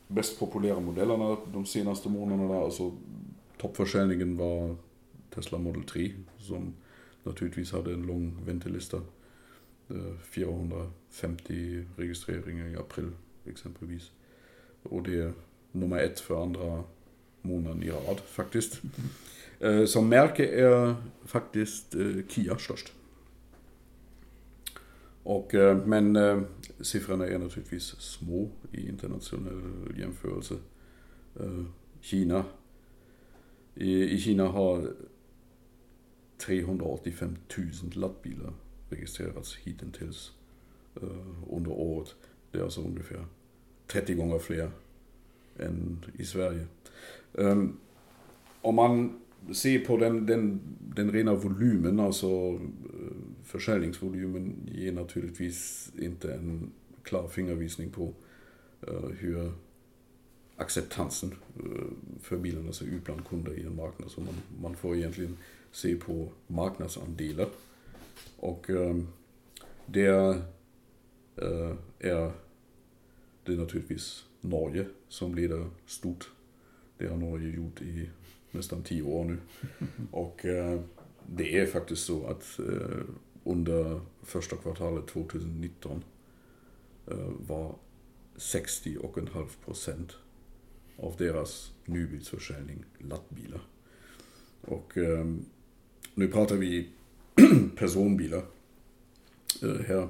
bäst 0.08 0.38
populära 0.38 0.80
modellerna 0.80 1.36
de 1.52 1.66
senaste 1.66 2.08
månaderna, 2.08 2.60
alltså 2.60 2.92
toppförsäljningen 3.58 4.36
var 4.36 4.76
Tesla 5.34 5.58
Model 5.58 5.82
3 5.82 6.12
som 6.38 6.74
naturligtvis 7.22 7.72
hade 7.72 7.92
en 7.92 8.02
lång 8.02 8.38
väntelista 8.46 9.00
450 10.22 11.84
registreringar 11.96 12.66
i 12.66 12.76
april 12.76 13.10
exempelvis. 13.46 14.10
Och 14.82 15.02
det 15.02 15.20
är 15.20 15.32
nummer 15.72 15.98
ett 15.98 16.20
för 16.20 16.42
andra 16.42 16.84
månaden 17.42 17.82
i 17.82 17.90
rad 17.90 18.20
faktiskt. 18.26 18.80
Eh, 19.60 19.84
som 19.84 20.08
märke 20.08 20.46
är 20.46 20.94
faktiskt 21.24 21.94
eh, 21.94 22.26
Kia 22.28 22.58
störst. 22.58 22.92
Och, 25.26 25.54
eh, 25.54 25.86
men 25.86 26.16
eh, 26.16 26.40
siffrorna 26.80 27.26
är 27.26 27.38
naturligtvis 27.38 27.84
små 27.84 28.50
i 28.72 28.88
internationell 28.88 29.62
jämförelse. 29.98 30.54
Eh, 31.40 31.64
Kina. 32.00 32.44
I, 33.74 34.02
I 34.02 34.18
Kina 34.18 34.46
har 34.46 34.92
385 36.38 37.36
000 37.58 37.68
laddbilar 37.94 38.52
registrerats 38.90 39.56
hittills 39.56 40.32
under 41.50 41.70
året. 41.70 42.14
Det 42.50 42.58
är 42.58 42.62
alltså 42.62 42.80
ungefär 42.80 43.26
30 43.86 44.14
gånger 44.14 44.38
fler 44.38 44.70
än 45.58 46.04
i 46.18 46.24
Sverige. 46.24 46.66
Ehm, 47.38 47.76
om 48.62 48.74
man 48.74 49.20
Se 49.52 49.78
på 49.78 49.96
den, 49.96 50.26
den, 50.26 50.60
den 50.96 51.12
rena 51.12 51.34
volymen, 51.34 52.00
alltså 52.00 52.26
eh, 52.26 53.16
försäljningsvolymen 53.44 54.54
ger 54.66 54.92
naturligtvis 54.92 55.92
inte 55.98 56.34
en 56.34 56.70
klar 57.02 57.28
fingervisning 57.28 57.90
på 57.90 58.14
uh, 58.88 59.08
hur 59.08 59.52
acceptansen 60.56 61.34
uh, 61.64 61.86
för 62.22 62.38
bilarna 62.38 62.72
ser 62.72 62.86
ut 62.86 63.04
bland 63.04 63.28
kunder 63.28 63.58
i 63.58 63.62
en 63.62 63.76
marknad. 63.76 64.10
Så 64.10 64.20
man, 64.20 64.34
man 64.60 64.76
får 64.76 64.96
egentligen 64.96 65.36
se 65.72 65.96
på 65.96 66.28
marknadsandelar. 66.46 67.48
Och 68.36 68.70
um, 68.70 69.08
det 69.86 70.08
uh, 70.08 71.74
är 71.98 72.32
det 73.44 73.56
naturligtvis 73.56 74.24
Norge 74.40 74.86
som 75.08 75.34
leder 75.34 75.70
stort. 75.86 76.30
Det 76.98 77.06
har 77.06 77.16
Norge 77.16 77.56
gjort 77.56 77.82
i 77.82 78.10
nästan 78.56 78.82
tio 78.82 79.02
år 79.02 79.24
nu. 79.24 79.38
Och 80.10 80.44
eh, 80.44 80.80
det 81.26 81.58
är 81.58 81.66
faktiskt 81.66 82.04
så 82.04 82.26
att 82.26 82.58
eh, 82.58 83.04
under 83.44 84.00
första 84.22 84.56
kvartalet 84.56 85.06
2019 85.06 86.04
eh, 87.06 87.16
var 87.46 87.74
60,5 88.36 89.46
procent 89.64 90.16
av 90.96 91.14
deras 91.18 91.72
nybilsförsäljning 91.84 92.84
laddbilar. 92.98 93.60
Och 94.60 94.92
nu 96.14 96.28
pratar 96.28 96.56
vi 96.56 96.88
personbilar 97.76 98.42
här. 99.86 100.08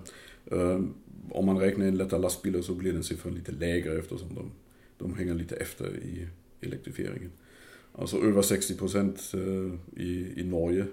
Om 1.30 1.46
man 1.46 1.58
räknar 1.58 1.86
in 1.86 1.96
lätta 1.96 2.18
lastbilar 2.18 2.62
så 2.62 2.74
blir 2.74 2.92
den 2.92 3.04
siffran 3.04 3.34
lite 3.34 3.52
lägre 3.52 3.98
eftersom 3.98 4.34
de, 4.34 4.50
de 4.98 5.14
hänger 5.14 5.34
lite 5.34 5.56
efter 5.56 5.96
i 5.96 6.28
elektrifieringen. 6.60 7.32
Alltså 7.98 8.16
över 8.16 8.42
60 8.42 8.76
procent 8.76 9.32
eh, 9.34 9.74
i, 10.02 10.32
i 10.36 10.44
Norge 10.44 10.86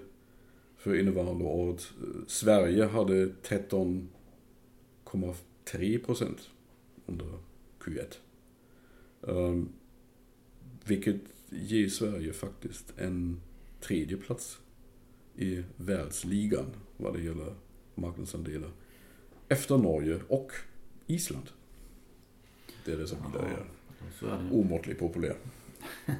för 0.76 0.94
innevarande 0.94 1.44
året. 1.44 1.92
Sverige 2.26 2.84
hade 2.84 3.26
13,3 3.26 6.04
procent 6.04 6.50
under 7.06 7.26
Q1. 7.80 8.14
Um, 9.20 9.36
ehm, 9.36 9.68
vilket 10.84 11.20
ger 11.50 11.88
Sverige 11.88 12.32
faktiskt 12.32 12.92
en 12.96 13.40
tredje 13.80 14.16
plats 14.16 14.58
i 15.36 15.62
världsligan 15.76 16.66
vad 16.96 17.14
det 17.14 17.22
gäller 17.22 17.54
marknadsandelar 17.94 18.70
efter 19.48 19.78
Norge 19.78 20.20
och 20.28 20.52
Island. 21.06 21.50
Det 22.84 22.92
är 22.92 22.96
dessa 22.96 23.16
bilar 23.16 23.44
är, 23.44 23.66
är 24.26 24.52
omåttligt 24.52 25.00
populära. 25.00 25.36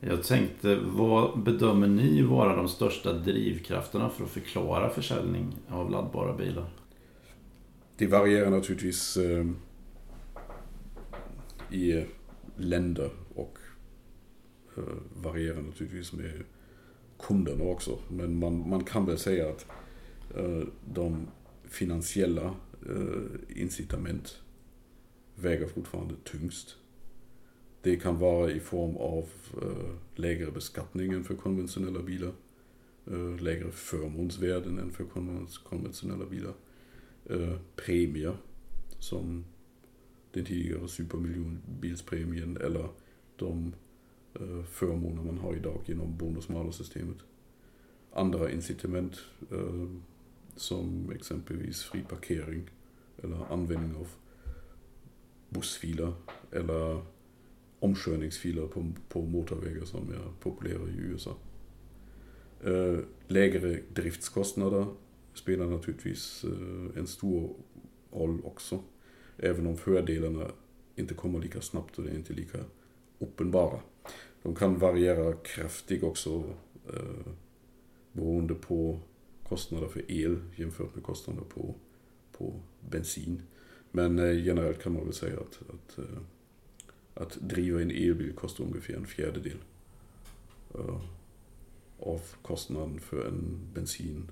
Jag 0.00 0.22
tänkte, 0.22 0.76
vad 0.76 1.42
bedömer 1.42 1.86
ni 1.86 2.22
vara 2.22 2.56
de 2.56 2.68
största 2.68 3.12
drivkrafterna 3.12 4.08
för 4.08 4.24
att 4.24 4.30
förklara 4.30 4.90
försäljning 4.90 5.56
av 5.68 5.90
laddbara 5.90 6.36
bilar? 6.36 6.70
Det 7.96 8.06
varierar 8.06 8.50
naturligtvis 8.50 9.16
eh, 9.16 9.46
i 11.70 12.04
länder 12.56 13.10
och 13.34 13.58
Eh, 14.78 15.22
varierar 15.22 15.62
naturligtvis 15.62 16.12
med 16.12 16.32
kunderna 17.18 17.64
också. 17.64 17.98
Men 18.08 18.38
man, 18.38 18.68
man 18.68 18.84
kan 18.84 19.06
väl 19.06 19.18
säga 19.18 19.48
att 19.48 19.66
eh, 20.36 20.62
de 20.84 21.26
finansiella 21.64 22.54
eh, 22.86 23.62
incitament 23.62 24.42
väger 25.34 25.68
fortfarande 25.68 26.14
tyngst. 26.24 26.76
Det 27.82 27.96
kan 27.96 28.18
vara 28.18 28.50
i 28.50 28.60
form 28.60 28.96
av 28.96 29.28
øh, 29.62 29.94
lägre 30.16 30.50
beskattning 30.50 31.12
än 31.12 31.24
för 31.24 31.34
konventionella 31.34 32.02
bilar. 32.02 32.32
Øh, 33.06 33.40
lägre 33.42 33.70
förmånsvärden 33.72 34.78
än 34.78 34.90
för 34.90 35.04
konventionella 35.64 36.26
bilar. 36.26 36.54
Premier 37.76 38.36
som 38.98 39.44
den 40.34 40.44
tidigare 40.44 40.88
supermiljonbilspremien 40.88 42.56
eller 42.56 42.88
de 43.36 43.74
förmåner 44.70 45.22
man 45.22 45.38
har 45.38 45.56
idag 45.56 45.80
genom 45.86 46.16
bonus-malus-systemet. 46.16 47.16
Andra 48.12 48.50
incitament 48.50 49.24
som 50.58 51.10
exempelvis 51.14 51.82
fri 51.82 52.02
parkering 52.02 52.70
eller 53.22 53.52
användning 53.52 53.96
av 53.96 54.08
bussfiler 55.48 56.12
eller 56.52 57.02
omkörningsfiler 57.78 58.66
på, 58.66 58.92
på 59.08 59.22
motorvägar 59.22 59.84
som 59.84 60.12
är 60.12 60.32
populära 60.40 60.88
i 60.88 60.96
USA. 60.98 61.36
Eh, 62.64 62.98
lägre 63.26 63.80
driftskostnader 63.94 64.86
spelar 65.34 65.66
naturligtvis 65.66 66.44
eh, 66.44 66.98
en 66.98 67.06
stor 67.06 67.56
roll 68.12 68.40
också. 68.44 68.82
Även 69.36 69.66
om 69.66 69.76
fördelarna 69.76 70.50
inte 70.96 71.14
kommer 71.14 71.40
lika 71.40 71.60
snabbt 71.60 71.98
och 71.98 72.04
det 72.04 72.10
är 72.10 72.14
inte 72.14 72.32
lika 72.32 72.58
uppenbara. 73.18 73.80
De 74.42 74.54
kan 74.54 74.78
variera 74.78 75.32
kraftigt 75.32 76.02
också 76.02 76.44
eh, 76.88 77.32
beroende 78.12 78.54
på 78.54 79.00
kostnader 79.48 79.88
för 79.88 80.10
el 80.10 80.38
jämfört 80.56 80.94
med 80.94 81.04
kostnader 81.04 81.42
på, 81.42 81.74
på 82.32 82.60
bensin. 82.90 83.42
Men 83.90 84.18
eh, 84.18 84.46
generellt 84.46 84.82
kan 84.82 84.92
man 84.92 85.04
väl 85.04 85.12
säga 85.12 85.40
att, 85.40 85.60
att, 85.68 85.98
eh, 85.98 86.18
att 87.14 87.38
driva 87.40 87.82
en 87.82 87.90
elbil 87.90 88.32
kostar 88.32 88.64
ungefär 88.64 88.94
en 88.94 89.06
fjärdedel 89.06 89.58
eh, 90.74 91.00
av 91.98 92.20
kostnaden 92.42 93.00
för 93.00 93.26
en 93.26 93.60
bensin 93.74 94.30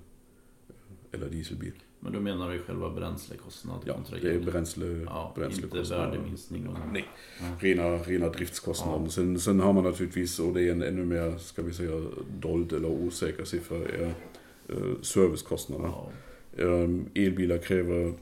eller 1.11 1.29
dieselbil. 1.29 1.73
Men 1.99 2.13
då 2.13 2.19
menar 2.19 2.51
du 2.51 2.59
själva 2.59 2.89
bränslekostnad? 2.89 3.81
Ja, 3.85 4.03
det 4.21 4.29
är 4.29 4.39
bränsle, 4.39 4.85
ja, 4.85 5.33
bränslekostnad. 5.35 5.79
Inte 5.83 6.17
värdeminskning? 6.17 6.67
Och... 6.67 6.77
Nej, 6.93 7.05
ja. 7.39 7.45
rena, 7.59 7.83
rena 7.83 8.29
driftskostnader. 8.29 9.03
Ja. 9.03 9.09
Sen, 9.09 9.39
sen 9.39 9.59
har 9.59 9.73
man 9.73 9.83
naturligtvis, 9.83 10.39
och 10.39 10.53
det 10.53 10.63
är 10.63 10.71
en 10.71 10.81
ännu 10.81 11.05
mer, 11.05 11.37
ska 11.37 11.61
vi 11.61 11.73
säga, 11.73 12.07
dold 12.39 12.73
eller 12.73 12.89
osäker 12.89 13.43
siffra, 13.43 13.77
är 13.77 14.13
uh, 14.69 15.01
servicekostnader. 15.01 15.87
Ja. 15.87 16.11
Um, 16.57 17.09
elbilar 17.15 17.57
kräver 17.57 18.13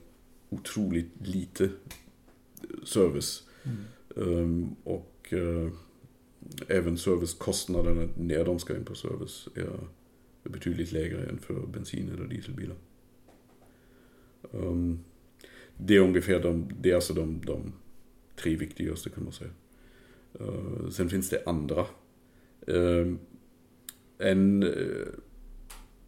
otroligt 0.50 1.28
lite 1.28 1.70
service. 2.84 3.44
Mm. 3.64 3.78
Um, 4.16 4.76
och 4.84 5.34
uh, 5.34 5.72
även 6.68 6.98
servicekostnaderna 6.98 8.08
när 8.18 8.46
de 8.46 8.60
ska 8.60 8.76
in 8.76 8.86
på 8.86 8.96
service 8.96 9.50
är 9.56 10.50
betydligt 10.50 10.92
lägre 10.92 11.26
än 11.26 11.40
för 11.40 11.68
bensin 11.68 12.10
eller 12.10 12.28
dieselbilar. 12.28 12.78
Um, 14.52 15.00
det 15.78 15.96
är 15.96 16.00
ungefär 16.00 16.40
de, 16.40 16.70
det 16.82 16.92
är 16.92 16.96
alltså 16.96 17.14
de, 17.14 17.42
de 17.46 17.74
tre 18.36 18.56
viktigaste 18.56 19.10
kan 19.10 19.24
man 19.24 19.34
säga. 19.34 19.52
Uh, 20.42 20.90
sen 20.90 21.10
finns 21.10 21.30
det 21.30 21.44
andra. 21.46 21.86
Uh, 22.70 23.16
en 24.18 24.64
uh, 24.64 25.08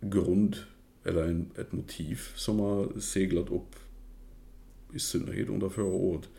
grund, 0.02 0.56
eller 1.04 1.24
en, 1.24 1.52
ett 1.58 1.72
motiv 1.72 2.20
som 2.36 2.60
har 2.60 3.00
seglat 3.00 3.50
upp 3.50 3.76
i 4.94 5.00
synnerhet 5.00 5.50
under 5.50 5.70
förra 5.70 5.94
året 5.94 6.30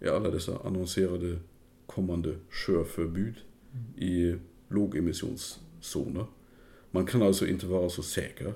är 0.00 0.10
alla 0.10 0.30
dessa 0.30 0.58
annonserade 0.58 1.38
kommande 1.86 2.36
körförbud 2.66 3.34
mm. 3.72 3.84
i 3.96 4.38
lågemissionszoner. 4.68 6.26
Man 6.90 7.06
kan 7.06 7.22
alltså 7.22 7.46
inte 7.46 7.66
vara 7.66 7.88
så 7.88 8.02
säker 8.02 8.52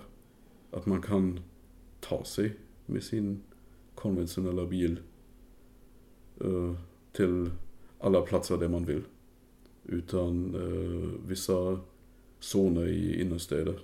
att 0.70 0.87
man 0.87 1.03
kan 1.03 1.40
ta 2.01 2.25
sig 2.25 2.57
med 2.87 3.03
sin 3.03 3.42
konventionella 3.94 4.66
bil 4.66 5.01
uh, 6.44 6.75
till 7.12 7.51
alla 7.98 8.20
platser 8.20 8.57
där 8.57 8.68
man 8.68 8.85
vill. 8.85 9.03
Utan 9.85 10.55
uh, 10.55 11.11
vissa 11.27 11.81
zoner 12.40 12.88
i 12.88 13.20
innerstäder 13.20 13.81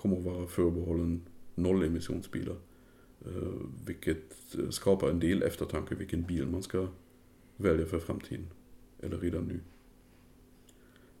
kommer 0.00 0.18
att 0.18 0.24
vara 0.24 0.46
förbehållen 0.46 1.22
nollemissionsbilar. 1.54 2.56
Eh, 3.26 3.52
vilket 3.86 4.56
skapar 4.70 5.10
en 5.10 5.20
del 5.20 5.42
eftertanke 5.42 5.94
vilken 5.94 6.22
bil 6.22 6.46
man 6.46 6.62
ska 6.62 6.88
välja 7.56 7.86
för 7.86 7.98
framtiden. 7.98 8.46
Eller 9.00 9.18
redan 9.18 9.44
nu. 9.44 9.60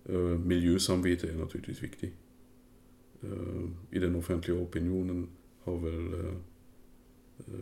Eh, 0.04 0.38
miljösamvete 0.38 1.28
är 1.28 1.36
naturligtvis 1.36 1.82
viktigt. 1.82 2.14
Eh, 3.22 3.64
I 3.90 3.98
den 3.98 4.16
offentliga 4.16 4.58
opinionen 4.58 5.28
har 5.62 5.78
väl 5.78 6.34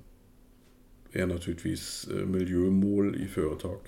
är 1.12 1.28
naturligtvis 1.28 2.08
eh, 2.08 2.26
miljömål 2.26 3.16
i 3.16 3.28
företag 3.28 3.80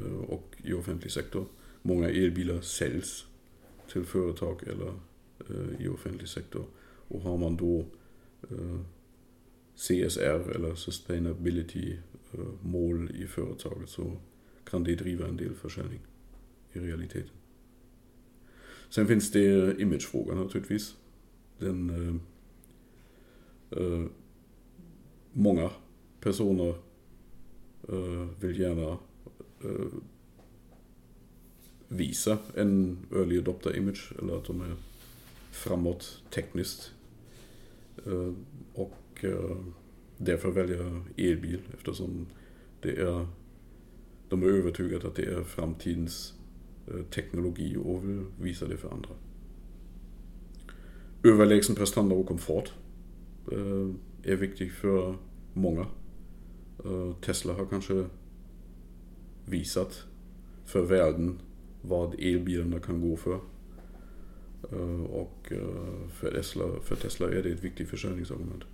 eh, 0.00 0.20
och 0.20 0.56
i 0.64 0.72
offentlig 0.72 1.12
sektor. 1.12 1.46
Många 1.82 2.08
elbilar 2.08 2.60
säljs 2.60 3.26
till 3.92 4.04
företag 4.04 4.62
eller 4.62 4.92
i 5.78 5.88
offentlig 5.88 6.28
sektor. 6.28 6.64
Och 7.08 7.20
har 7.20 7.36
man 7.36 7.56
då 7.56 7.86
CSR 9.76 10.54
eller 10.54 10.74
sustainability 10.74 11.96
mål 12.60 13.10
i 13.16 13.26
företaget 13.26 13.88
så 13.88 14.16
kan 14.64 14.84
det 14.84 14.94
driva 14.94 15.28
en 15.28 15.36
del 15.36 15.54
försäljning 15.54 16.00
i 16.72 16.78
realiteten. 16.78 17.30
Sen 18.88 19.06
finns 19.06 19.32
det 19.32 19.80
imagefrågan 19.80 20.36
naturligtvis. 20.36 20.96
Den, 21.58 22.20
många 25.32 25.70
personer 26.20 26.74
eh, 27.88 28.28
vill 28.40 28.60
gärna 28.60 28.98
eh, 29.64 29.86
visa 31.88 32.38
en 32.54 32.98
early 33.12 33.38
adopter 33.38 33.76
image 33.76 34.12
eller 34.18 34.36
att 34.36 34.44
de 34.44 34.60
är 34.60 34.74
framåt 35.50 36.22
tekniskt. 36.34 36.92
Eh, 38.06 38.32
och 38.74 39.24
därför 40.16 40.50
välja 40.50 41.02
elbil 41.16 41.60
eftersom 41.74 42.26
det 42.80 43.00
är, 43.00 43.26
de 44.28 44.42
är 44.42 44.46
övertygade 44.46 45.08
att 45.08 45.14
det 45.14 45.24
är 45.24 45.42
framtidens 45.42 46.34
teknologi 47.10 47.76
och 47.76 48.08
vill 48.08 48.24
visa 48.40 48.66
det 48.66 48.76
för 48.76 48.90
andra. 48.90 49.10
Överlägsen 51.22 51.76
prestanda 51.76 52.14
och 52.14 52.26
komfort 52.26 52.72
är 54.24 54.36
viktig 54.36 54.72
för 54.72 55.16
många. 55.52 55.86
Eh, 56.84 57.14
Tesla 57.20 57.52
har 57.52 57.66
kanske 57.66 58.04
visat 59.44 60.04
för 60.64 60.82
världen 60.82 61.38
vad 61.82 62.14
elbilarna 62.14 62.80
kan 62.80 63.00
gå 63.00 63.16
för. 63.16 63.40
Eh, 64.72 65.02
och 65.04 65.52
eh, 65.52 66.08
för 66.12 66.30
Tesla, 66.30 66.64
för 66.82 66.96
Tesla 66.96 67.30
är 67.30 67.42
det 67.42 67.50
ett 67.50 67.64
viktigt 67.64 67.88
försäljningsargument. 67.88 68.64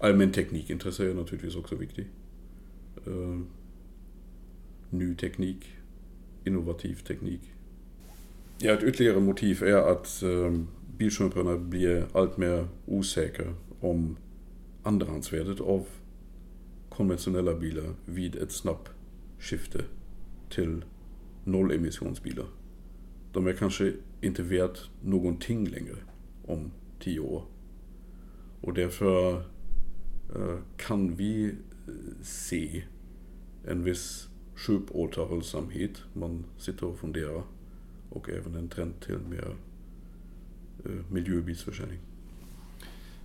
Allmän 0.00 0.32
teknikintresse 0.32 1.10
är 1.10 1.14
naturligtvis 1.14 1.56
också 1.56 1.76
viktigt. 1.76 2.06
Ny 4.90 5.14
teknik 5.14 5.78
innovativ 6.44 6.94
teknik. 6.94 7.40
Ja, 8.58 8.72
ett 8.72 8.82
ytterligare 8.82 9.20
motiv 9.20 9.62
är 9.62 9.92
att 9.92 10.22
bilköparna 10.98 11.58
blir 11.58 12.06
allt 12.12 12.36
mer 12.36 12.68
osäkra 12.86 13.54
om 13.80 14.16
andrahandsvärdet 14.88 15.60
av 15.60 15.86
konventionella 16.88 17.54
bilar 17.54 17.94
vid 18.04 18.36
ett 18.36 18.52
snabbt 18.52 18.90
skifte 19.38 19.84
till 20.50 20.84
nollemissionsbilar. 21.44 22.46
De 23.32 23.46
är 23.46 23.52
kanske 23.52 23.92
inte 24.20 24.42
värt 24.42 24.90
någonting 25.02 25.68
längre 25.68 25.96
om 26.46 26.70
tio 27.00 27.20
år. 27.20 27.44
Och 28.60 28.74
därför 28.74 29.36
eh, 30.34 30.58
kan 30.76 31.16
vi 31.16 31.44
eh, 31.46 31.94
se 32.22 32.84
en 33.66 33.84
viss 33.84 34.28
köpåterhållsamhet. 34.66 36.02
Man 36.12 36.44
sitter 36.58 36.86
och 36.86 36.98
funderar. 36.98 37.42
Och 38.10 38.30
även 38.30 38.54
en 38.54 38.68
trend 38.68 39.00
till 39.00 39.18
mer 39.18 39.56
eh, 40.84 41.12
miljöbilsförsäljning. 41.12 42.00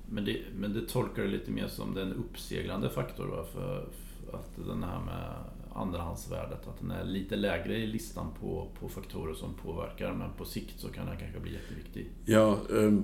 Men 0.09 0.25
det, 0.25 0.41
men 0.55 0.73
det 0.73 0.87
tolkar 0.87 1.23
det 1.23 1.29
lite 1.29 1.51
mer 1.51 1.67
som 1.67 1.93
den 1.93 2.13
uppseglande 2.13 2.89
faktor 2.89 3.27
va? 3.27 3.45
För, 3.53 3.89
för 4.25 4.37
att 4.37 4.67
den 4.67 4.83
här 4.83 4.99
med 4.99 5.33
andrahandsvärdet, 5.75 6.67
att 6.67 6.79
den 6.79 6.91
är 6.91 7.05
lite 7.05 7.35
lägre 7.35 7.77
i 7.77 7.87
listan 7.87 8.27
på, 8.39 8.67
på 8.79 8.89
faktorer 8.89 9.33
som 9.33 9.53
påverkar 9.53 10.13
men 10.13 10.29
på 10.37 10.45
sikt 10.45 10.79
så 10.79 10.87
kan 10.87 11.05
den 11.05 11.17
kanske 11.17 11.39
bli 11.39 11.53
jätteviktig. 11.53 12.09
Ja, 12.25 12.59
ehm, 12.77 13.03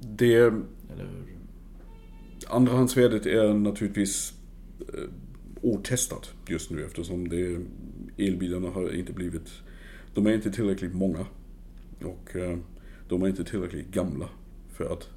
det... 0.00 0.36
Eller 0.36 1.04
hur? 1.04 1.36
Andrahandsvärdet 2.48 3.26
är 3.26 3.54
naturligtvis 3.54 4.34
eh, 4.80 5.10
otestat 5.62 6.34
just 6.48 6.70
nu 6.70 6.84
eftersom 6.84 7.28
det, 7.28 7.60
elbilarna 8.16 8.68
har 8.68 8.94
inte 8.94 9.12
blivit... 9.12 9.52
De 10.14 10.26
är 10.26 10.32
inte 10.32 10.50
tillräckligt 10.50 10.94
många. 10.94 11.26
Och 12.04 12.36
eh, 12.36 12.58
de 13.08 13.22
är 13.22 13.28
inte 13.28 13.44
tillräckligt 13.44 13.90
gamla 13.90 14.28
för 14.72 14.92
att 14.92 15.08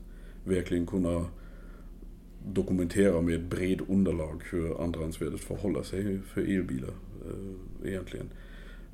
verkligen 0.45 0.86
kunna 0.86 1.25
dokumentera 2.53 3.21
med 3.21 3.47
bred 3.49 3.81
underlag 3.88 4.43
hur 4.51 4.84
andrahandsvärdet 4.84 5.39
förhåller 5.39 5.84
sig 5.84 6.19
för 6.21 6.41
elbilar 6.41 6.93
eh, 7.25 7.31
øh, 7.31 7.91
egentligen. 7.91 8.29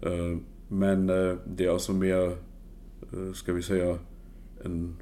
Eh, 0.01 0.11
øh, 0.11 0.37
men 0.67 1.09
øh, 1.09 1.37
det 1.57 1.65
är 1.65 1.71
alltså 1.71 1.93
mer, 1.93 2.35
ska 3.33 3.53
vi 3.53 3.61
säga, 3.61 3.97
en, 4.65 4.95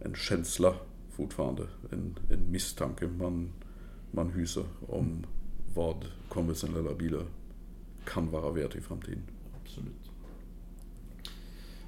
en 0.00 0.14
känsla 0.14 0.74
fortfarande. 1.10 1.62
En, 1.92 2.18
en 2.30 2.52
misstanke 2.52 3.06
man, 3.06 3.52
man 4.10 4.30
hyser 4.30 4.64
om 4.88 5.26
vad 5.74 6.06
konventionella 6.28 6.94
bilar 6.94 7.24
kan 8.06 8.30
vara 8.30 8.52
värt 8.52 8.76
i 8.76 8.80
framtiden. 8.80 9.22
Absolut. 9.62 10.11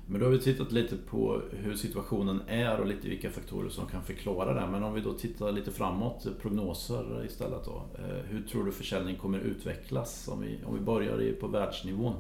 Men 0.07 0.21
då 0.21 0.27
har 0.27 0.31
vi 0.31 0.39
tittat 0.39 0.73
lite 0.73 0.97
på 0.97 1.43
hur 1.51 1.75
situationen 1.75 2.41
är 2.47 2.81
och 2.81 2.87
lite 2.87 3.09
vilka 3.09 3.31
faktorer 3.31 3.69
som 3.69 3.87
kan 3.87 4.03
förklara 4.03 4.55
det. 4.55 4.71
Men 4.71 4.83
om 4.83 4.95
vi 4.95 5.01
då 5.01 5.13
tittar 5.13 5.53
lite 5.53 5.71
framåt, 5.71 6.27
prognoser 6.43 7.25
istället 7.27 7.65
då. 7.65 7.83
Eh, 7.99 8.25
hur 8.29 8.43
tror 8.43 8.65
du 8.65 8.73
försäljningen 8.73 9.21
kommer 9.21 9.39
utvecklas 9.39 10.29
om 10.29 10.41
vi, 10.41 10.59
om 10.65 10.75
vi 10.75 10.81
börjar 10.81 11.33
på 11.33 11.47
världsnivån? 11.47 12.15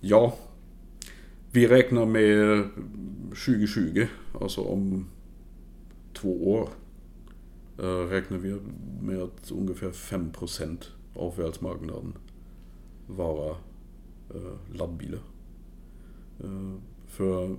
Ja, 0.00 0.34
vi 1.52 1.68
räknar 1.68 2.06
med 2.06 2.64
2020, 3.28 4.06
alltså 4.40 4.60
om 4.60 5.06
två 6.12 6.50
år 6.50 6.68
eh, 7.78 8.08
räknar 8.08 8.38
vi 8.38 8.58
med 9.02 9.22
att 9.22 9.50
ungefär 9.50 9.90
5% 9.90 10.84
av 11.14 11.36
världsmarknaden 11.36 12.14
vara 13.06 13.50
eh, 14.34 14.76
laddbilar. 14.76 15.20
Eh, 16.44 16.74
för 17.06 17.56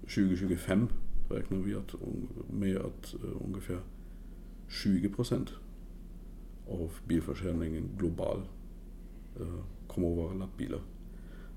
2025 0.00 0.88
räknar 1.30 1.58
vi 1.58 1.76
med 2.50 2.76
att 2.76 3.14
ungefär 3.44 3.80
20% 4.68 5.48
av 6.68 6.90
bilförsäljningen 7.06 7.88
global 7.98 8.42
kommer 9.86 10.10
att 10.10 10.16
vara 10.16 10.34
laddbilar. 10.34 10.80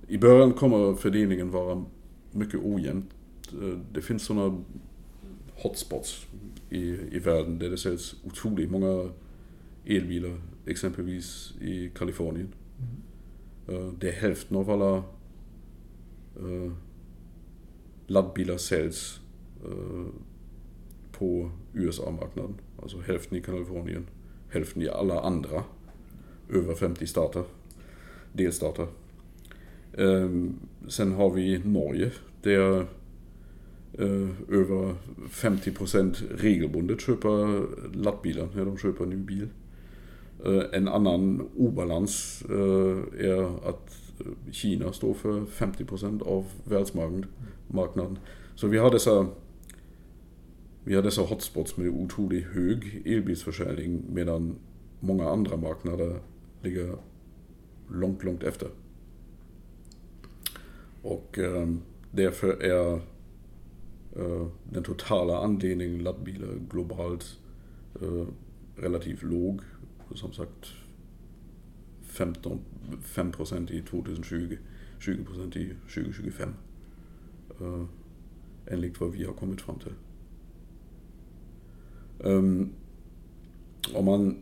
I 0.08 0.18
början 0.18 0.54
kommer 0.54 0.94
fördelningen 0.96 1.52
vara 1.52 1.86
mycket 2.32 2.60
ojämn. 2.64 3.06
Det 3.94 4.02
finns 4.02 4.24
sådana 4.24 4.64
hotspots 5.54 6.28
i, 6.70 6.80
i 7.16 7.20
världen 7.20 7.60
där 7.60 7.70
det 7.70 7.78
säljs 7.78 8.16
otroligt 8.24 8.72
många 8.72 9.10
elbilar. 9.86 10.42
Exempelvis 10.66 11.54
i 11.62 11.90
Kalifornien. 11.90 12.48
Mm. 13.68 13.96
Det 14.00 14.10
är 14.10 14.14
hälften 14.22 14.58
av 14.58 14.70
alla 14.70 15.04
eh, 16.36 16.72
laddbilar 18.08 18.58
säljs 18.58 19.20
eh, 19.66 20.06
på 21.12 21.52
USA-marknaden. 21.74 22.56
Alltså 22.82 23.00
hälften 23.00 23.38
i 23.38 23.42
Kalifornien, 23.42 24.08
hälften 24.50 24.82
i 24.82 24.90
alla 24.90 25.22
andra 25.22 25.64
över 26.50 26.76
50 26.76 27.08
stater, 27.08 27.44
delstater. 28.34 28.88
Eh, 29.94 30.30
sen 30.88 31.12
har 31.12 31.30
vi 31.30 31.60
Norge 31.60 32.12
där 32.42 32.86
Eh, 33.94 34.30
över 34.50 34.96
50% 35.30 36.24
regelbundet 36.38 37.02
köper 37.02 37.66
laddbilar 37.96 38.48
när 38.56 38.66
de 38.66 38.78
köper 38.78 39.04
en 39.04 39.10
ny 39.10 39.16
bil. 39.16 39.48
Eh, 40.46 40.64
en 40.72 40.88
annan 40.88 41.50
obalans 41.58 42.44
eh, 42.50 43.26
är 43.28 43.70
att 43.70 44.11
Kina 44.52 44.94
står 44.94 45.14
för 45.14 45.42
50% 45.42 46.24
av 46.28 46.46
världsmarknaden. 46.64 48.20
Så 48.56 48.68
vi 48.68 48.78
har 48.78 48.92
dessa 48.92 49.28
vi 50.84 50.96
har 50.96 51.02
dessa 51.02 51.22
hotspots 51.22 51.78
med 51.78 51.90
otroligt 51.90 52.46
hög 52.46 53.02
elbilsförsäljning 53.06 54.04
medan 54.10 54.56
många 55.00 55.30
andra 55.30 55.58
marknader 55.58 56.20
ligger 56.62 56.96
långt, 57.90 58.24
långt 58.24 58.44
efter. 58.44 58.70
Och 61.02 61.40
eh, 61.40 61.68
därför 62.12 62.64
är 62.64 62.94
eh, 64.16 64.48
den 64.72 64.84
totala 64.84 65.38
andelen 65.38 66.04
laddbilar 66.04 66.54
globalt 66.72 67.40
eh, 68.02 68.26
relativt 68.76 69.24
låg. 69.24 69.62
Som 70.16 70.34
sagt 70.34 70.66
15, 72.12 72.60
5% 73.04 73.72
i 73.72 73.82
2020, 73.82 74.58
20% 75.00 75.58
i 75.58 75.74
2025. 75.88 76.54
Uh, 77.62 77.68
eh, 77.68 77.86
enligt 78.68 79.00
vad 79.00 79.12
vi 79.12 79.24
har 79.24 79.34
kommit 79.34 79.62
fram 79.62 79.80
till. 79.80 79.94
Um, 82.20 82.74
om 83.94 84.06
man 84.06 84.38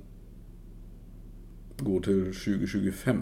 går 1.78 2.02
till 2.02 2.26
2025 2.26 3.18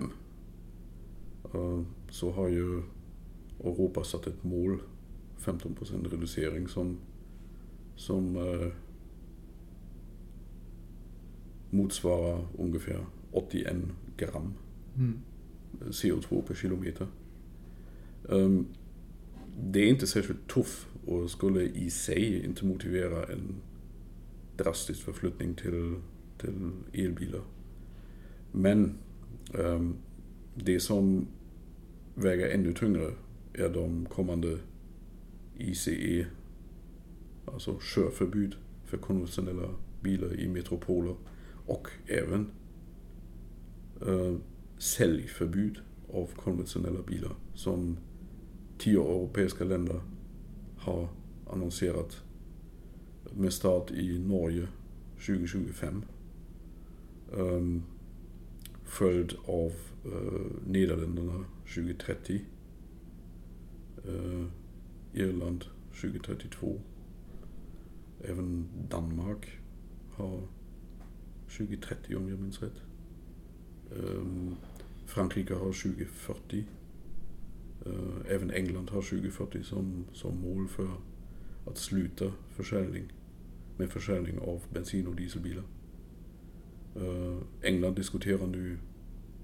uh, 1.55 1.61
eh, 1.61 1.81
så 2.09 2.31
har 2.31 2.47
ju 2.47 2.83
Europa 3.59 4.03
satt 4.03 4.27
ett 4.27 4.43
mål, 4.43 4.81
15% 5.39 6.09
reducering 6.09 6.67
som, 6.67 6.97
som 7.95 8.37
uh, 8.37 8.71
motsvarar 11.69 12.47
ungefär 12.57 13.05
81 13.31 13.75
gram 14.17 14.53
mm. 14.95 15.19
CO2 15.81 16.41
per 16.41 16.55
kilometer. 16.55 17.07
Um, 18.23 18.67
det 19.59 19.79
är 19.79 19.87
inte 19.87 20.07
särskilt 20.07 20.47
tuff 20.47 20.87
och 21.05 21.31
skulle 21.31 21.61
i 21.61 21.89
sig 21.89 22.45
inte 22.45 22.65
motivera 22.65 23.25
en 23.25 23.55
drastisk 24.57 25.01
förflyttning 25.01 25.55
till, 25.55 25.95
till 26.37 26.71
elbilar. 26.93 27.41
Men 28.51 28.97
um, 29.53 29.95
det 30.55 30.79
som 30.79 31.27
väger 32.15 32.47
ännu 32.47 32.73
tyngre 32.73 33.11
är 33.53 33.69
de 33.69 34.05
kommande 34.05 34.57
ICE, 35.57 36.27
alltså 37.45 37.79
körförbud 37.81 38.55
för 38.85 38.97
konventionella 38.97 39.69
bilar 40.01 40.39
i 40.39 40.47
metropoler 40.47 41.15
och 41.65 41.87
även 42.07 42.51
Øh, 44.01 44.31
uh, 44.31 44.37
säljförbud 44.77 45.81
av 46.13 46.29
konventionella 46.35 47.01
bilar 47.01 47.35
som 47.53 47.97
tio 48.77 49.01
europeiska 49.01 49.63
länder 49.63 50.01
har 50.77 51.09
annonserat 51.49 52.23
med 53.33 53.53
start 53.53 53.91
i 53.91 54.19
Norge 54.19 54.67
2025. 55.15 56.03
Um, 57.31 57.83
följd 58.83 59.33
av 59.45 59.71
uh, 60.05 60.41
Nederländerna 60.67 61.45
2030. 61.75 62.45
Uh, 64.07 64.45
Irland 65.13 65.65
2032. 66.01 66.81
Även 68.23 68.67
Danmark 68.89 69.59
har 70.11 70.41
2030 71.57 72.15
om 72.15 72.29
jag 72.29 72.39
minns 72.39 72.61
rätt. 72.61 72.86
Ehm, 73.91 74.55
Frankrike 75.05 75.53
har 75.53 75.71
2040. 75.73 76.65
Ehm, 77.85 78.23
även 78.29 78.51
England 78.51 78.89
har 78.89 79.01
2040 79.01 79.63
som, 79.63 80.05
som 80.13 80.41
mål 80.41 80.67
för 80.67 80.89
att 81.65 81.77
sluta 81.77 82.31
försäljning 82.49 83.13
med 83.77 83.89
försäljning 83.89 84.39
av 84.39 84.61
bensin 84.73 85.07
och 85.07 85.15
dieselbilar. 85.15 85.63
Ehm, 86.95 87.43
England 87.61 87.95
diskuterar 87.95 88.47
nu 88.47 88.77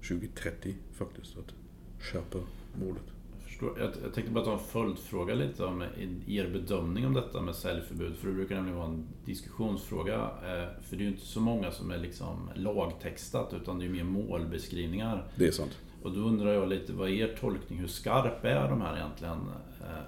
2030 0.08 0.74
faktiskt 0.92 1.38
att 1.38 1.54
skärpa 2.00 2.38
målet. 2.80 3.13
Jag, 3.60 3.70
förstår. 3.70 3.84
jag, 3.84 4.04
jag 4.04 4.14
tänkte 4.14 4.32
bara 4.32 4.44
ta 4.44 4.52
en 4.52 4.58
följdfråga 4.58 5.34
lite 5.34 5.64
om 5.64 5.84
er 6.26 6.48
bedömning 6.48 7.06
om 7.06 7.14
detta 7.14 7.40
med 7.40 7.54
säljförbud. 7.54 8.16
För 8.16 8.28
det 8.28 8.34
brukar 8.34 8.54
nämligen 8.54 8.78
vara 8.78 8.88
en 8.88 9.06
diskussionsfråga. 9.24 10.16
Uh, 10.16 10.82
för 10.82 10.96
det 10.96 11.02
är 11.02 11.04
ju 11.04 11.08
inte 11.08 11.26
så 11.26 11.40
många 11.40 11.70
som 11.70 11.90
är 11.90 11.98
liksom 11.98 12.50
lagtextat 12.54 13.54
utan 13.62 13.78
det 13.78 13.84
är 13.84 13.88
mer 13.88 14.04
målbeskrivningar. 14.04 15.28
Det 15.36 15.46
är 15.46 15.50
sant. 15.50 15.78
Och 16.02 16.12
då 16.12 16.20
undrar 16.20 16.52
jag 16.52 16.68
lite, 16.68 16.92
vad 16.92 17.08
är 17.08 17.12
er 17.12 17.36
tolkning? 17.40 17.78
Hur 17.78 17.86
skarp 17.86 18.44
är 18.44 18.68
de 18.68 18.80
här 18.80 18.96
egentligen? 18.96 19.38
Uh, 19.80 20.02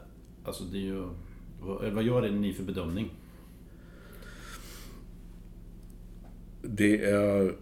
alltså 0.44 0.64
det 0.64 0.78
är 0.78 0.82
ju... 0.82 1.08
Vad 1.92 2.02
gör 2.02 2.30
ni 2.30 2.52
för 2.52 2.62
bedömning? 2.62 3.10
det 6.62 7.04
är 7.04 7.54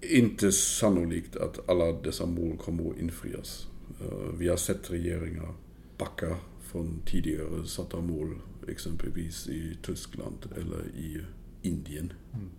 inte 0.00 0.52
sannolikt 0.52 1.36
att 1.36 1.68
alla 1.68 1.92
dessa 1.92 2.26
mål 2.26 2.56
kommer 2.56 2.90
att 2.90 2.98
infrias. 2.98 3.66
Eh, 4.00 4.38
vi 4.38 4.48
har 4.48 4.56
sett 4.56 4.90
regeringar 4.90 5.54
backa 5.98 6.36
från 6.60 7.00
tidigare 7.06 7.66
satta 7.66 8.00
mål, 8.00 8.34
exempelvis 8.68 9.48
i 9.48 9.78
Tyskland 9.82 10.46
eller 10.56 10.86
i 10.86 11.24
Indien. 11.62 12.12
Mm. 12.32 12.50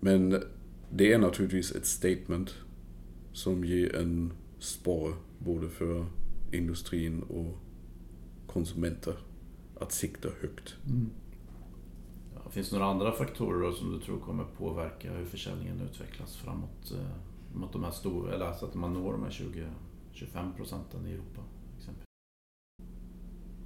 Men 0.00 0.42
det 0.90 1.12
är 1.12 1.18
naturligtvis 1.18 1.72
ett 1.72 1.86
statement 1.86 2.54
som 3.32 3.64
ger 3.64 3.96
en 3.96 4.32
spår 4.58 5.14
både 5.38 5.68
för 5.68 6.06
industrin 6.52 7.22
och 7.22 7.58
konsumenter 8.46 9.14
att 9.80 9.92
sikta 9.92 10.28
högt. 10.40 10.76
Mm. 10.86 11.10
Finns 12.50 12.70
det 12.70 12.76
några 12.76 12.90
andra 12.90 13.12
faktorer 13.12 13.72
som 13.72 13.92
du 13.92 14.00
tror 14.00 14.20
kommer 14.20 14.44
påverka 14.44 15.12
hur 15.12 15.24
försäljningen 15.24 15.80
utvecklas 15.80 16.36
framåt? 16.36 16.92
Eh, 16.92 17.58
mot 17.60 17.72
de 17.72 17.84
här 17.84 17.90
stora, 17.90 18.34
eller 18.34 18.46
alltså 18.46 18.66
att 18.66 18.74
man 18.74 18.94
når 18.94 19.12
de 19.12 19.22
här 19.22 19.30
25 20.12 20.54
procenten 20.56 21.06
i 21.06 21.12
Europa? 21.12 21.42
Exempel. 21.78 22.04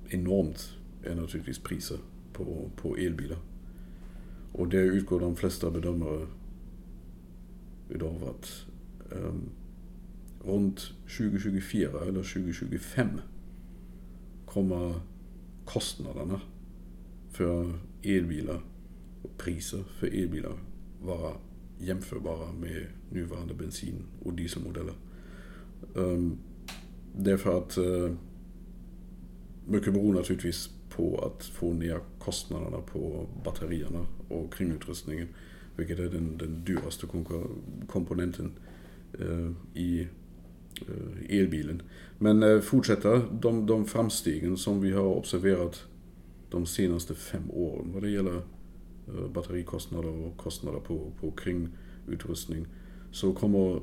Enormt 0.09 0.77
är 1.03 1.15
naturligtvis 1.15 1.59
priser 1.59 1.99
på, 2.33 2.71
på 2.77 2.97
elbilar. 2.97 3.39
Och 4.53 4.69
det 4.69 4.81
utgår 4.81 5.21
de 5.21 5.37
flesta 5.37 5.71
bedömare 5.71 6.27
idag 7.91 8.23
att 8.23 8.67
um, 9.11 9.51
runt 10.45 10.93
2024 11.19 11.89
eller 12.03 12.23
2025 12.23 13.09
kommer 14.47 15.01
kostnaderna 15.65 16.41
för 17.31 17.79
elbilar 18.03 18.61
och 19.23 19.39
priser 19.39 19.85
för 19.99 20.07
elbilar 20.07 20.59
vara 21.03 21.37
jämförbara 21.79 22.53
med 22.53 22.87
nuvarande 23.11 23.55
bensin 23.55 24.03
och 24.23 24.33
dieselmodeller. 24.33 24.95
Ehm, 25.97 26.03
um, 26.03 26.39
därför 27.17 27.59
att 27.59 27.79
uh, 27.79 28.13
mycket 29.67 29.93
beror 29.93 30.15
naturligtvis 30.15 30.71
på 30.89 31.19
att 31.19 31.45
få 31.45 31.73
ner 31.73 32.01
kostnaderna 32.19 32.79
på 32.79 33.27
batterierna 33.45 34.07
och 34.29 34.55
kringutrustningen. 34.55 35.29
Vilket 35.77 35.99
är 35.99 36.09
den, 36.09 36.39
den 36.39 36.65
dyraste 36.65 37.07
komponenten 37.87 38.53
uh, 39.21 39.53
i 39.75 40.09
uh, 40.89 41.39
elbilen. 41.39 41.83
Men 42.19 42.43
uh, 42.43 42.61
fortsätta 42.61 43.19
de, 43.19 43.67
de 43.67 43.85
framstegen 43.85 44.57
som 44.57 44.81
vi 44.81 44.93
har 44.93 45.05
observerat 45.05 45.85
de 46.51 46.67
senaste 46.67 47.15
fem 47.15 47.51
åren 47.51 47.93
vad 47.93 48.03
det 48.03 48.11
gäller 48.11 48.43
batterikostnader 49.35 50.09
och 50.09 50.37
kostnader 50.37 50.81
på, 50.81 51.13
på 51.21 51.31
kringutrustning 51.31 52.67
så 53.11 53.33
kommer 53.33 53.81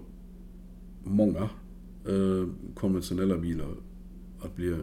många 1.04 1.50
eh, 2.08 2.48
konventionella 2.76 3.38
bilar 3.38 3.76
att 4.40 4.56
bli 4.56 4.76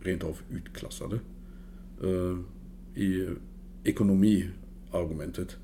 rent 0.00 0.24
av 0.24 0.38
utklassade 0.50 1.20
eh, 2.02 2.38
i 3.02 3.28
ekonomiargumentet. 3.84 5.56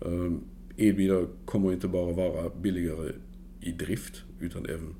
Eh, 0.00 0.32
elbilar 0.76 1.26
kommer 1.44 1.72
inte 1.72 1.88
bara 1.88 2.12
vara 2.12 2.50
billigare 2.62 3.12
i 3.60 3.72
drift 3.72 4.22
utan 4.40 4.66
även 4.66 4.94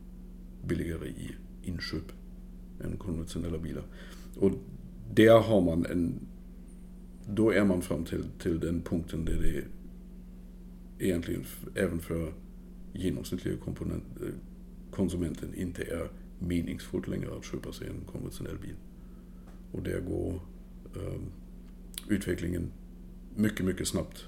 billigare 0.66 1.08
i 1.08 1.30
inköp 1.62 2.12
än 2.84 2.96
konventionella 2.96 3.58
bilar. 3.58 3.84
Och 4.38 4.50
där 5.14 5.40
har 5.40 5.60
man 5.60 5.86
en 5.86 6.14
då 7.34 7.50
är 7.50 7.64
man 7.64 7.82
fram 7.82 8.04
till, 8.04 8.24
till 8.38 8.60
den 8.60 8.82
punkten 8.82 9.24
där 9.24 9.42
det 9.42 9.64
egentligen 11.04 11.44
även 11.74 11.98
för 11.98 12.32
genomsnittliga 12.92 13.56
konsumenten 14.90 15.54
inte 15.54 15.82
är 15.82 16.10
meningsfullt 16.38 17.08
längre 17.08 17.36
att 17.36 17.44
köpa 17.44 17.72
sig 17.72 17.88
en 17.88 18.04
konventionell 18.12 18.58
bil. 18.58 18.76
Och 19.72 19.82
där 19.82 20.00
går 20.00 20.40
um, 20.94 21.32
utvecklingen 22.08 22.72
mycket, 23.34 23.66
mycket 23.66 23.88
snabbt 23.88 24.24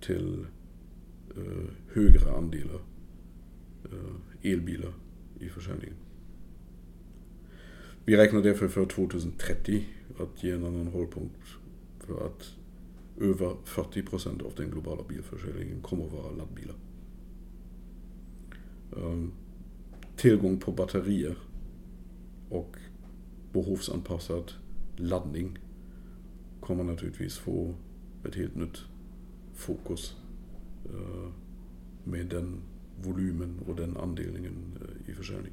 till 0.00 0.46
uh, 1.36 1.68
högre 1.92 2.32
andelar 2.36 2.80
uh, 3.92 4.16
elbilar 4.42 4.92
i 5.40 5.48
försäljningen. 5.48 5.96
Vi 8.04 8.16
räknar 8.16 8.42
därför 8.42 8.68
för 8.68 8.86
2030 8.86 9.84
att 10.18 10.44
ge 10.44 10.50
en 10.50 10.64
annan 10.64 10.86
hållpunkt 10.86 11.40
för 12.00 12.26
att 12.26 12.54
över 13.20 13.56
40% 13.64 14.46
av 14.46 14.52
den 14.56 14.70
globala 14.70 15.02
bilförsäljningen 15.08 15.80
kommer 15.82 16.06
att 16.06 16.12
vara 16.12 16.30
laddbilar. 16.30 16.76
Ehm, 18.96 19.32
tillgång 20.16 20.58
på 20.58 20.72
batterier 20.72 21.36
och 22.48 22.76
behovsanpassad 23.52 24.52
laddning 24.96 25.58
kommer 26.60 26.84
naturligtvis 26.84 27.38
få 27.38 27.74
ett 28.26 28.34
helt 28.34 28.54
nytt 28.54 28.78
fokus 29.54 30.16
eh, 30.84 31.30
med 32.04 32.26
den 32.26 32.60
volymen 33.02 33.60
och 33.68 33.76
den 33.76 33.96
andelningen 33.96 34.78
eh, 34.80 35.10
i 35.10 35.14
försäljning. 35.14 35.52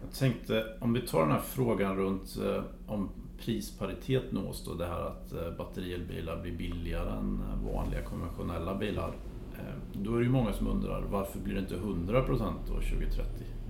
Jag 0.00 0.12
tänkte, 0.12 0.76
om 0.80 0.92
vi 0.92 1.00
tar 1.00 1.20
den 1.20 1.30
här 1.30 1.40
frågan 1.40 1.96
runt 1.96 2.36
eh, 2.44 2.64
om 2.86 3.08
prisparitet 3.38 4.32
nås 4.32 4.64
då, 4.64 4.74
det 4.74 4.86
här 4.86 5.00
att 5.06 5.56
batterielbilar 5.58 6.42
blir 6.42 6.56
billigare 6.56 7.10
än 7.18 7.40
vanliga 7.64 8.02
konventionella 8.02 8.74
bilar. 8.74 9.14
Eh, 9.62 10.02
då 10.02 10.14
är 10.14 10.18
det 10.18 10.24
ju 10.24 10.30
många 10.30 10.52
som 10.52 10.66
undrar 10.66 11.02
varför 11.10 11.38
blir 11.38 11.54
det 11.54 11.60
inte 11.60 11.76
100% 11.76 12.54
då 12.68 12.74
2030? 12.74 13.24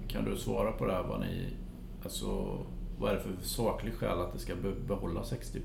Kan 0.08 0.24
du 0.24 0.36
svara 0.36 0.72
på 0.72 0.86
det 0.86 0.92
här? 0.92 1.02
Vad, 1.02 1.20
ni, 1.20 1.46
alltså, 2.02 2.58
vad 2.98 3.10
är 3.10 3.14
det 3.14 3.20
för 3.20 3.36
saklig 3.42 3.94
skäl 3.94 4.20
att 4.20 4.32
det 4.32 4.38
ska 4.38 4.54
behålla 4.86 5.22
60%? 5.22 5.60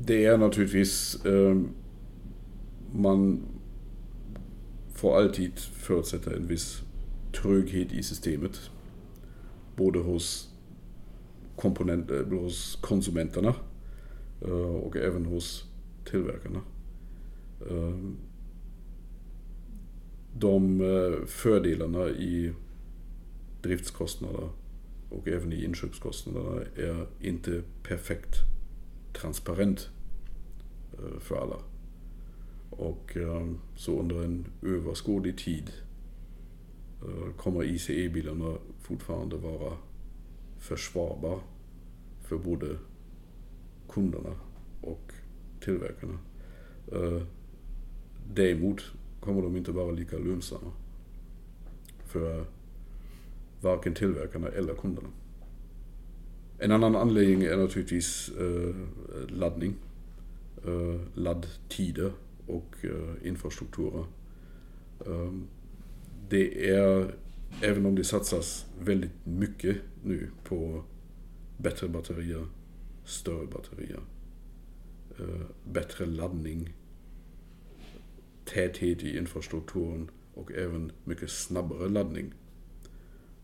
Det 0.00 0.24
är 0.24 0.38
naturligtvis... 0.38 1.24
Eh, 1.24 1.56
man 2.92 3.42
får 4.94 5.16
alltid 5.16 5.58
förutsätta 5.58 6.36
en 6.36 6.46
viss 6.46 6.82
tröghet 7.42 7.92
i 7.92 8.02
systemet. 8.02 8.70
Både 9.76 9.98
hos, 9.98 10.54
komponent, 11.56 12.10
hos 12.30 12.76
konsumenterna 12.76 13.54
eh, 14.42 14.74
och 14.76 14.96
även 14.96 15.26
hos 15.26 15.67
tillverkarna. 16.10 16.60
Ehm, 17.70 18.16
de 20.34 20.80
eh, 20.80 21.26
fördelarna 21.26 22.08
i 22.08 22.52
driftskostnader 23.62 24.48
och 25.10 25.28
även 25.28 25.52
i 25.52 25.64
inköpskostnaderna 25.64 26.62
är 26.76 27.06
inte 27.20 27.62
perfekt 27.82 28.34
transparent 29.12 29.90
eh, 30.92 31.20
för 31.20 31.36
alla. 31.36 31.56
Och 32.70 33.16
ehm, 33.16 33.58
så 33.76 34.00
under 34.00 34.24
en 34.24 34.46
överskådlig 34.62 35.38
tid 35.38 35.70
eh, 37.02 37.34
kommer 37.36 37.64
ICE-bilarna 37.64 38.56
fortfarande 38.80 39.36
vara 39.36 39.76
försvarbara 40.58 41.40
för 42.22 42.38
både 42.38 42.76
kunderna 43.88 44.34
och 44.80 45.12
tillverkarna. 45.68 46.18
Eh, 46.92 47.22
däremot 48.34 48.92
kommer 49.20 49.42
de 49.42 49.56
inte 49.56 49.72
vara 49.72 49.90
lika 49.90 50.18
lönsamma 50.18 50.72
för 52.06 52.44
varken 53.60 53.94
tillverkarna 53.94 54.48
eller 54.48 54.74
kunderna. 54.74 55.08
En 56.58 56.72
annan 56.72 56.96
anledning 56.96 57.42
är 57.42 57.56
naturligtvis 57.56 58.30
eh, 58.38 58.74
laddning, 59.28 59.74
eh, 60.66 61.00
laddtider 61.14 62.12
och 62.46 62.76
eh, 62.84 63.28
infrastrukturer. 63.28 64.04
Eh, 65.06 65.32
det 66.28 66.70
är, 66.70 67.14
även 67.62 67.86
om 67.86 67.94
det 67.94 68.04
satsas 68.04 68.66
väldigt 68.80 69.26
mycket 69.26 69.76
nu 70.04 70.30
på 70.44 70.84
bättre 71.56 71.88
batterier, 71.88 72.46
större 73.04 73.46
batterier, 73.46 74.00
Eh, 75.18 75.46
bättre 75.64 76.06
laddning, 76.06 76.74
täthet 78.44 79.02
i 79.02 79.18
infrastrukturen 79.18 80.10
och 80.34 80.52
även 80.52 80.92
mycket 81.04 81.30
snabbare 81.30 81.88
laddning. 81.88 82.34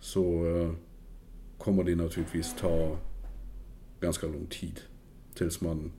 Så 0.01 0.47
eh, 0.47 0.75
kommer 1.59 1.85
det 1.85 1.97
naturligtvis 1.97 2.55
ta 2.59 2.99
ganska 4.01 4.27
lång 4.27 4.47
tid 4.47 4.81
tills 5.35 5.61
man 5.61 5.93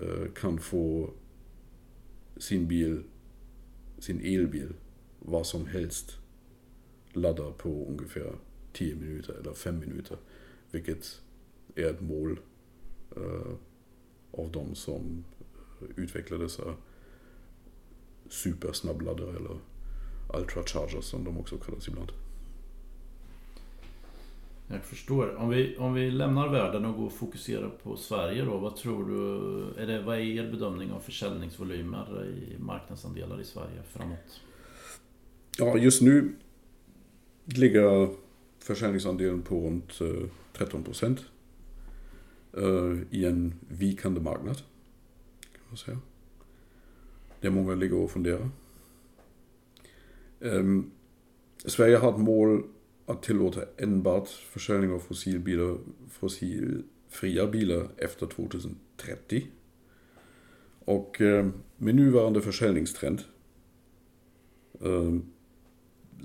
eh, 0.00 0.32
kan 0.34 0.58
få 0.58 1.10
sin 2.36 2.68
bil, 2.68 3.02
sin 3.98 4.20
elbil, 4.20 4.74
vad 5.18 5.46
som 5.46 5.66
helst 5.66 6.18
ladda 7.12 7.52
på 7.52 7.86
ungefär 7.88 8.34
10 8.72 8.94
minuter 8.94 9.34
eller 9.40 9.52
5 9.52 9.78
minuter. 9.78 10.18
Vilket 10.70 11.22
är 11.74 11.90
ett 11.90 12.00
mål 12.00 12.40
av 14.38 14.52
de 14.52 14.74
som 14.74 15.24
utvecklar 15.96 16.38
dessa 16.38 16.62
supersnabbladdare 18.28 19.36
eller 19.36 19.56
ultrachargers 20.38 21.04
som 21.04 21.24
de 21.24 21.38
också 21.38 21.58
kallas 21.58 21.88
ibland. 21.88 22.12
Jag 24.68 24.82
förstår. 24.82 25.36
Om 25.36 25.48
vi, 25.48 25.76
om 25.76 25.94
vi 25.94 26.10
lämnar 26.10 26.48
världen 26.48 26.84
och 26.84 26.96
går 26.96 27.06
och 27.06 27.12
fokuserar 27.12 27.68
på 27.82 27.96
Sverige 27.96 28.44
då. 28.44 28.58
Vad 28.58 28.76
tror 28.76 29.08
du, 29.08 29.82
är 29.82 29.86
det, 29.86 30.02
vad 30.02 30.16
är 30.16 30.20
er 30.20 30.50
bedömning 30.50 30.92
av 30.92 31.00
försäljningsvolymer 31.00 32.26
i 32.26 32.62
marknadsandelar 32.62 33.40
i 33.40 33.44
Sverige 33.44 33.82
framåt? 33.92 34.40
Ja, 35.58 35.78
just 35.78 36.02
nu 36.02 36.36
ligger 37.44 38.08
försäljningsandelen 38.58 39.42
på 39.42 39.66
runt 39.66 39.98
13 40.52 40.80
eh, 40.80 40.84
procent. 40.84 41.24
Øh, 42.56 43.02
I 43.10 43.24
en 43.24 43.54
vikande 43.60 44.20
marknad. 44.20 44.54
Kan 45.52 45.62
man 45.68 45.76
säga. 45.76 45.98
Det 47.40 47.46
är 47.46 47.52
många 47.52 47.74
ligger 47.74 47.96
och 47.96 48.10
funderar. 48.10 48.50
Um, 50.40 50.90
Sverige 51.66 51.96
har 51.96 52.12
ett 52.12 52.20
mål 52.20 52.62
att 53.06 53.22
tillåta 53.22 53.60
enbart 53.76 54.28
försäljning 54.28 54.92
av 54.92 54.98
fossilbilar, 54.98 55.78
fossilfria 56.10 57.46
bilar 57.46 57.88
efter 57.98 58.26
2030. 58.26 59.46
Och 60.78 61.16
med 61.76 61.94
nuvarande 61.94 62.40
försäljningstrend 62.40 63.22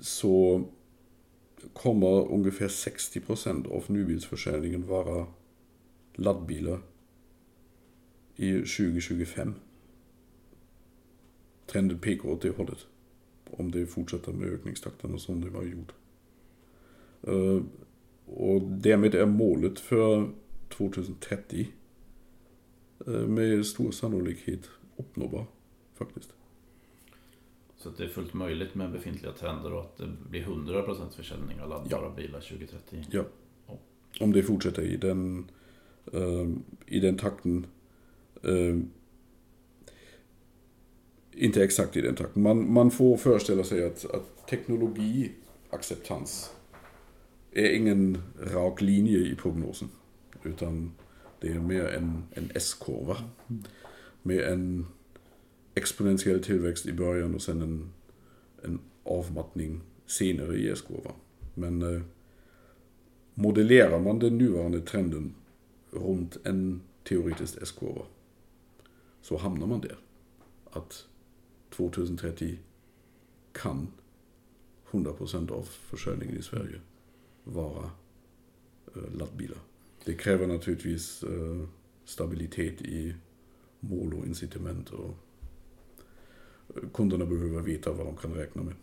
så 0.00 0.64
kommer 1.72 2.32
ungefär 2.32 2.68
60% 2.68 3.72
av 3.76 3.84
nybilsförsäljningen 3.88 4.86
vara 4.86 5.26
laddbilar 6.14 6.80
i 8.36 8.52
2025. 8.52 9.54
Trenden 11.66 11.98
pekar 11.98 12.28
åt 12.28 12.42
det 12.42 12.56
hållet. 12.56 12.86
Om 13.50 13.70
det 13.70 13.86
fortsätter 13.86 14.32
med 14.32 14.48
ökningstakten 14.48 15.18
som 15.18 15.40
det 15.40 15.50
har 15.50 15.64
gjort. 15.64 15.92
Eh, 17.22 17.62
och 18.26 18.62
därmed 18.62 19.14
är 19.14 19.26
målet 19.26 19.80
för 19.80 20.30
2030 20.68 21.68
eh, 23.06 23.12
med 23.12 23.66
stor 23.66 23.90
sannolikhet 23.90 24.70
uppnåbar 24.96 25.46
faktiskt. 25.94 26.32
Så 27.76 27.90
det 27.90 28.04
är 28.04 28.08
fullt 28.08 28.34
möjligt 28.34 28.74
med 28.74 28.92
befintliga 28.92 29.32
trender 29.32 29.72
och 29.72 29.80
att 29.80 29.96
det 29.96 30.08
blir 30.30 30.44
100% 30.44 31.10
försäljning 31.16 31.60
av 31.60 31.68
laddbara 31.68 32.02
ja. 32.02 32.14
bilar 32.16 32.40
2030? 32.40 33.04
Ja. 33.10 33.24
Om 34.20 34.32
det 34.32 34.42
fortsätter 34.42 34.82
i 34.82 34.96
den 34.96 35.50
Ehm, 36.12 36.62
i 36.86 37.00
den 37.00 37.18
takten. 37.18 37.66
Äh, 38.42 38.76
inte 41.32 41.64
exakt 41.64 41.96
i 41.96 42.00
den 42.00 42.14
takten. 42.14 42.42
Man, 42.42 42.72
man 42.72 42.90
får 42.90 43.16
föreställa 43.16 43.64
sig 43.64 43.86
att, 43.86 44.04
att 44.04 44.46
teknologiacceptans 44.48 46.50
är 47.52 47.70
ingen 47.70 48.18
rak 48.40 48.80
linje 48.80 49.18
i 49.18 49.34
prognosen. 49.34 49.88
Utan 50.42 50.92
det 51.40 51.48
är 51.48 51.58
mer 51.58 51.84
en, 51.84 52.22
en 52.30 52.50
S-kurva. 52.54 53.16
Med 54.22 54.40
en 54.40 54.86
exponentiell 55.74 56.42
tillväxt 56.42 56.86
i 56.86 56.92
början 56.92 57.34
och 57.34 57.42
sen 57.42 57.62
en, 57.62 57.90
en 58.62 58.80
avmattning 59.04 59.80
senare 60.06 60.56
i 60.56 60.68
S-kurvan. 60.68 61.14
Men 61.54 61.82
eh, 61.82 62.02
modellerar 63.34 64.00
man 64.00 64.18
den 64.18 64.38
nuvarande 64.38 64.80
trenden 64.80 65.34
runt 65.90 66.36
en 66.44 66.82
teoretisk 67.04 67.58
S-kurva 67.62 68.02
så 69.20 69.36
hamnar 69.36 69.66
man 69.66 69.80
där. 69.80 69.98
Att 70.70 71.06
2030 71.70 72.58
kan 73.52 73.88
100% 74.90 75.50
av 75.50 75.62
försörjningen 75.62 76.36
i 76.36 76.42
Sverige 76.42 76.80
vara 77.44 77.90
eh, 78.96 79.14
laddbilar. 79.14 79.58
Det 80.04 80.14
kräver 80.14 80.46
naturligtvis 80.46 81.22
eh, 81.22 81.68
stabilitet 82.04 82.82
i 82.82 83.14
mål 83.80 84.14
och 84.14 84.26
incitament 84.26 84.90
och 84.90 85.14
eh, 86.68 86.88
kunderna 86.94 87.26
behöver 87.26 87.60
veta 87.60 87.92
vad 87.92 88.06
de 88.06 88.16
kan 88.16 88.34
räkna 88.34 88.62
med. 88.62 88.74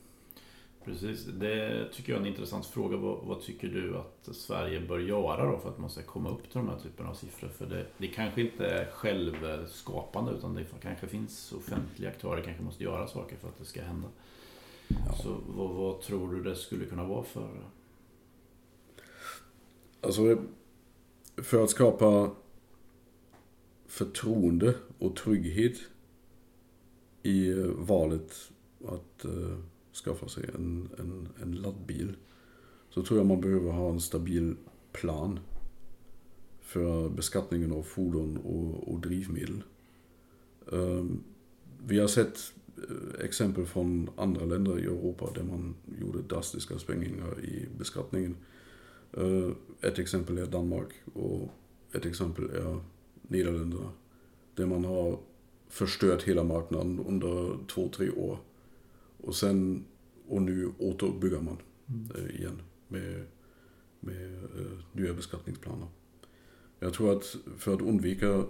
Precis, 0.87 1.25
det 1.25 1.87
tycker 1.93 2.13
jag 2.13 2.21
är 2.21 2.25
en 2.25 2.31
intressant 2.31 2.65
fråga. 2.65 2.97
Vad, 2.97 3.19
vad, 3.23 3.41
tycker 3.41 3.67
du 3.67 3.97
att 3.97 4.35
Sverige 4.35 4.79
bör 4.79 4.99
göra 4.99 5.51
då 5.51 5.59
för 5.59 5.69
att 5.69 5.77
man 5.77 5.89
ska 5.89 6.01
komma 6.01 6.29
upp 6.29 6.41
till 6.41 6.57
de 6.57 6.69
här 6.69 6.79
typerna 6.79 7.09
av 7.09 7.13
siffror? 7.13 7.49
För 7.49 7.65
det, 7.65 7.85
det 7.97 8.07
kanske 8.07 8.41
inte 8.41 8.65
är 8.67 8.91
självskapande 8.91 10.31
utan 10.31 10.53
det 10.53 10.65
kanske 10.81 11.07
finns 11.07 11.51
offentliga 11.51 12.09
aktörer 12.09 12.41
kanske 12.41 12.63
måste 12.63 12.83
göra 12.83 13.07
saker 13.07 13.37
för 13.37 13.47
att 13.47 13.57
det 13.57 13.65
ska 13.65 13.81
hända. 13.81 14.07
Ja. 14.87 15.13
Så 15.23 15.37
vad, 15.47 15.69
vad, 15.69 16.01
tror 16.01 16.33
du 16.33 16.43
det 16.43 16.55
skulle 16.55 16.85
kunna 16.85 17.03
vara 17.03 17.23
för? 17.23 17.49
Alltså, 20.01 20.37
för 21.37 21.63
att 21.63 21.69
skapa 21.69 22.31
förtroende 23.87 24.75
och 24.99 25.15
trygghet 25.15 25.77
i 27.23 27.53
valet 27.63 28.51
att 28.85 29.25
uh, 29.25 29.57
skaffa 29.97 30.27
sig 30.27 30.49
en, 30.55 30.89
en, 30.99 31.27
en 31.41 31.51
laddbil 31.51 32.15
så 32.89 33.03
tror 33.03 33.19
jag 33.19 33.27
man 33.27 33.41
behöver 33.41 33.71
ha 33.71 33.89
en 33.89 33.99
stabil 33.99 34.55
plan 34.91 35.39
för 36.61 37.09
beskattningen 37.09 37.71
av 37.71 37.83
fordon 37.83 38.37
och, 38.37 38.93
och 38.93 38.99
drivmedel. 38.99 39.63
Um, 40.65 41.23
vi 41.85 41.99
har 41.99 42.07
sett 42.07 42.53
eh, 42.77 43.25
exempel 43.25 43.65
från 43.65 44.09
andra 44.15 44.45
länder 44.45 44.79
i 44.79 44.83
Europa 44.83 45.29
där 45.35 45.43
man 45.43 45.75
gjorde 45.99 46.21
drastiska 46.21 46.79
svängningar 46.79 47.39
i 47.43 47.67
beskattningen. 47.77 48.35
Uh, 49.17 49.51
ett 49.81 49.99
exempel 49.99 50.37
är 50.37 50.45
Danmark 50.45 50.89
och 51.13 51.49
ett 51.91 52.05
exempel 52.05 52.49
är 52.49 52.79
Nederländerna. 53.21 53.91
Där 54.55 54.65
man 54.65 54.85
har 54.85 55.19
förstört 55.67 56.23
hela 56.23 56.43
marknaden 56.43 56.99
under 57.07 57.57
två, 57.67 57.89
tre 57.89 58.09
år. 58.09 58.39
Och 59.27 59.35
sen, 59.35 59.85
och 60.27 60.41
nu 60.41 60.73
återbygger 60.79 61.41
man 61.41 61.57
mm. 61.87 62.11
Eh, 62.15 62.35
igen 62.35 62.61
med, 62.87 63.25
med 63.99 64.43
uh, 64.43 64.79
nya 64.91 65.13
beskattningsplaner. 65.13 65.87
Jag 66.79 66.93
tror 66.93 67.17
att 67.17 67.35
för 67.57 67.73
att 67.73 67.81
undvika 67.81 68.43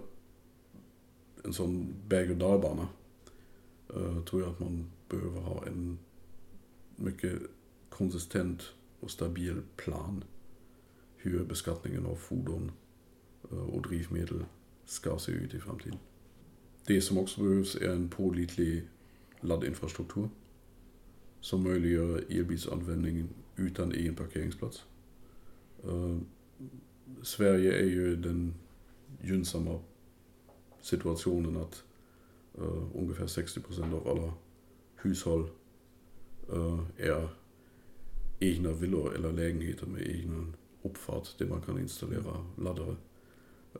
en 1.44 1.52
sån 1.52 1.94
berg 2.08 2.30
och 2.30 2.36
dalbana 2.36 2.88
uh, 3.96 4.24
tror 4.24 4.42
jag 4.42 4.50
att 4.50 4.60
man 4.60 4.90
behöver 5.08 5.40
ha 5.40 5.66
en 5.66 5.98
mycket 6.96 7.38
konsistent 7.88 8.62
och 9.00 9.10
stabil 9.10 9.62
plan 9.76 10.24
hur 11.16 11.44
beskattningen 11.44 12.06
av 12.06 12.14
fordon 12.14 12.72
och 13.50 13.82
drivmedel 13.82 14.44
ska 14.84 15.18
se 15.18 15.32
ut 15.32 15.54
i 15.54 15.60
framtiden. 15.60 15.98
Det 16.86 17.00
som 17.00 17.18
också 17.18 17.42
behövs 17.42 17.76
är 17.76 17.88
en 17.88 18.08
pålitlig 18.08 18.88
laddinfrastruktur 19.40 20.28
som 21.40 21.62
möjliggör 21.62 22.24
elbilsanvändning 22.28 23.28
utan 23.56 23.92
egen 23.92 24.14
parkeringsplats. 24.14 24.84
Uh, 25.86 26.18
Sverige 27.22 27.72
är 27.72 27.86
ju 27.86 28.16
den 28.16 28.54
gynnsamma 29.22 29.80
situationen 30.80 31.56
att 31.56 31.84
uh, 32.58 32.86
ungefär 32.94 33.26
60% 33.26 33.94
av 33.94 34.08
alla 34.08 34.32
hushåll 34.96 35.48
uh, 36.52 36.84
är 36.96 37.28
egna 38.38 38.72
villor 38.72 39.14
eller 39.14 39.32
lägenheter 39.32 39.86
med 39.86 40.02
egen 40.02 40.56
uppfart 40.82 41.38
där 41.38 41.46
man 41.46 41.62
kan 41.62 41.78
installera 41.78 42.46
laddare. 42.56 42.96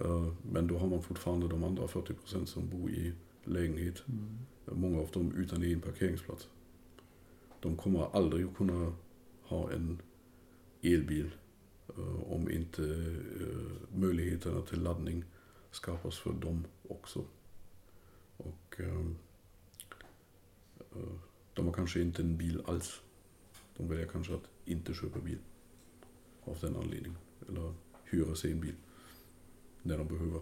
Eh, 0.01 0.33
men 0.53 0.67
då 0.67 0.79
har 0.79 0.89
man 0.89 1.03
fortfarande 1.03 1.49
de 1.49 1.65
andra 1.65 1.89
40 1.89 2.15
procent 2.15 2.49
som 2.49 2.69
bor 2.69 2.91
i 2.91 3.13
lägenhet. 3.45 4.03
Mm. 4.09 4.39
Många 4.81 5.01
av 5.01 5.11
dem 5.13 5.33
utan 5.37 5.63
egen 5.63 5.81
parkeringsplats. 5.81 6.49
De 7.61 7.77
kommer 7.77 8.17
aldrig 8.17 8.47
att 8.47 8.57
kunna 8.57 8.93
ha 9.43 9.73
en 9.73 10.03
elbil 10.83 11.31
eh, 11.97 12.33
om 12.33 12.51
inte 12.51 12.83
eh, 13.41 13.99
möjligheterna 13.99 14.63
till 14.63 14.83
laddning 14.83 15.25
skapas 15.71 16.19
för 16.19 16.33
dem 16.33 16.65
också. 16.89 17.25
Och 18.37 18.77
eh, 18.79 19.07
eh, 20.79 21.19
de 21.55 21.67
har 21.67 21.73
kanske 21.73 22.01
inte 22.01 22.23
en 22.23 22.37
bil 22.37 22.63
alls. 22.67 23.01
De 23.77 23.89
väljer 23.89 24.07
kanske 24.07 24.35
att 24.35 24.49
inte 24.65 24.95
köpa 24.95 25.19
bil 25.19 25.39
av 26.45 26.59
den 26.61 26.77
anledningen. 26.77 27.19
Eller 27.49 27.75
hyra 28.05 28.35
sig 28.35 28.53
en 28.53 28.61
bil 28.61 28.75
när 29.83 29.99
de 29.99 30.09
behöver. 30.09 30.41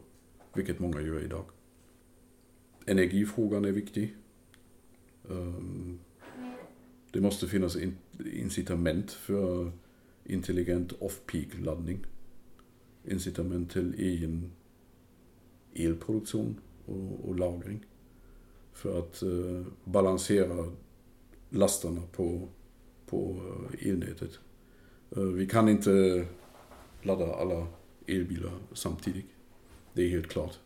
Vilket 0.55 0.79
många 0.79 1.01
gör 1.01 1.25
idag. 1.25 1.45
Energifrågan 2.87 3.65
är 3.65 3.73
viktig. 3.73 4.17
Ehm, 5.31 5.99
det 7.13 7.21
måste 7.21 7.49
finnas 7.49 7.77
incitament 8.33 9.13
för 9.13 9.73
intelligent 10.25 10.93
off-peak-laddning. 10.93 12.05
Incitament 13.05 13.73
till 13.73 13.95
egen 13.99 14.53
elproduktion 15.75 16.61
och, 16.87 17.29
och 17.29 17.39
lagring. 17.39 17.87
För 18.73 18.99
att 18.99 19.23
uh, 19.23 19.67
balansera 19.85 20.73
lastarna 21.51 22.03
på, 22.13 22.49
på 23.07 23.33
uh, 23.33 23.89
elnätet. 23.89 24.39
Uh, 25.17 25.25
vi 25.25 25.47
kan 25.47 25.69
inte 25.69 26.27
ladda 27.03 27.35
alla 27.35 27.67
elbilar 28.07 28.53
samtidigt. 28.73 29.27
Det 29.93 30.03
är 30.03 30.09
helt 30.09 30.29
klart. 30.29 30.59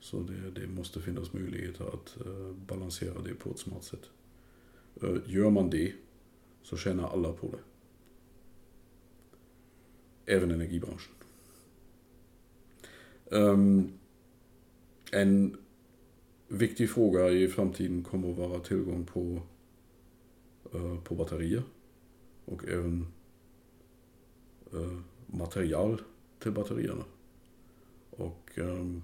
Så 0.00 0.20
det, 0.20 0.60
det 0.60 0.66
måste 0.66 1.00
finnas 1.00 1.32
möjligheter 1.32 1.84
att 1.84 2.16
uh, 2.26 2.52
balansera 2.52 3.22
det 3.22 3.34
på 3.34 3.50
ett 3.50 3.58
smart 3.58 3.84
sätt. 3.84 4.10
Eh, 5.02 5.16
gör 5.26 5.50
man 5.50 5.70
det 5.70 5.92
så 6.62 6.76
tjänar 6.76 7.08
alla 7.08 7.32
på 7.32 7.50
det. 7.50 7.62
Även 10.32 10.50
energibranschen. 10.50 11.14
Ehm, 13.30 13.92
en 15.12 15.56
viktig 16.48 16.90
fråga 16.90 17.30
i 17.30 17.48
framtiden 17.48 18.02
kommer 18.02 18.30
att 18.30 18.38
vara 18.38 18.60
tillgång 18.60 19.06
på, 19.06 19.42
eh, 20.74 21.00
på 21.00 21.14
batterier 21.14 21.62
och 22.44 22.68
även 22.68 23.06
eh, 24.72 24.98
material 25.26 26.02
till 26.38 26.52
batterierna. 26.52 27.04
Och 28.10 28.50
ehm, 28.58 29.02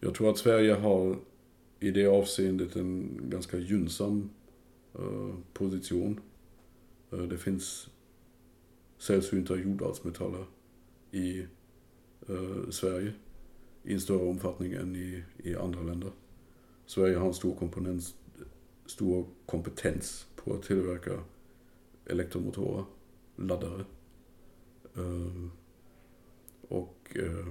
jag 0.00 0.14
tror 0.14 0.30
att 0.30 0.38
Sverige 0.38 0.74
har 0.74 1.16
i 1.80 1.90
det 1.90 2.06
avseendet 2.06 2.76
en 2.76 3.20
ganska 3.30 3.58
gynnsam 3.58 4.30
Eh, 4.94 5.34
position. 5.52 6.20
Eh, 7.10 7.22
det 7.22 7.38
finns 7.38 7.90
sällsynta 8.98 9.56
jordartsmetaller 9.56 10.46
i 11.10 11.46
eh, 12.28 12.70
Sverige 12.70 13.12
i 13.82 13.92
en 13.92 14.00
större 14.00 14.28
omfattning 14.28 14.72
än 14.72 14.96
i, 14.96 15.24
i 15.36 15.56
andra 15.56 15.82
länder. 15.82 16.10
Sverige 16.86 17.16
har 17.16 17.26
en 17.26 17.34
stor, 17.34 17.54
komponens, 17.54 18.14
stor 18.86 19.26
kompetens 19.46 20.26
på 20.36 20.54
att 20.54 20.62
tillverka 20.62 21.24
elektromotorer, 22.06 22.84
laddare. 23.36 23.84
Ehm, 24.96 25.50
och 26.68 27.16
eh, 27.16 27.46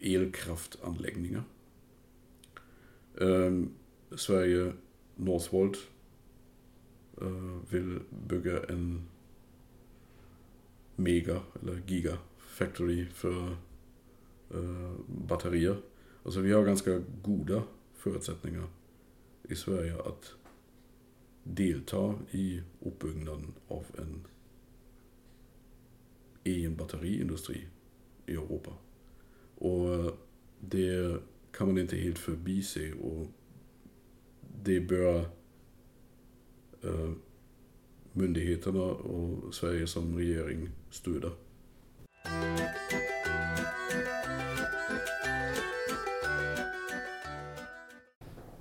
elkraftanläggningar. 0.00 1.42
Eh, 3.20 3.62
Sverige 4.16 4.72
Northvolt 5.16 5.76
eh, 7.20 7.58
vill 7.70 8.00
bygga 8.28 8.62
en 8.62 9.08
mega 10.96 11.42
eller 11.62 11.82
giga 11.86 12.18
factory 12.38 13.06
för 13.06 13.56
eh, 14.50 14.92
batterier. 15.06 15.76
Alltså 16.22 16.40
vi 16.40 16.52
har 16.52 16.64
ganska 16.64 17.02
goda 17.22 17.62
förutsättningar 17.94 18.68
i 19.42 19.54
Sverige 19.54 19.94
att 20.02 20.34
delta 21.42 22.14
i 22.30 22.62
uppbyggnaden 22.80 23.54
av 23.68 23.84
en 23.98 24.26
egen 26.44 26.76
batteriindustri 26.76 27.66
i 28.26 28.32
Europa. 28.32 28.72
Och 29.54 29.94
eh, 29.94 30.12
det 30.60 31.20
kan 31.52 31.66
man 31.66 31.78
inte 31.78 31.96
helt 31.96 32.18
förbise 32.18 32.92
och 32.92 33.26
det 34.62 34.80
bör 34.80 35.20
uh, 36.84 37.12
myndigheterna 38.12 38.82
och 38.82 39.54
Sverige 39.54 39.86
som 39.86 40.18
regering 40.18 40.68
stödja. 40.90 41.30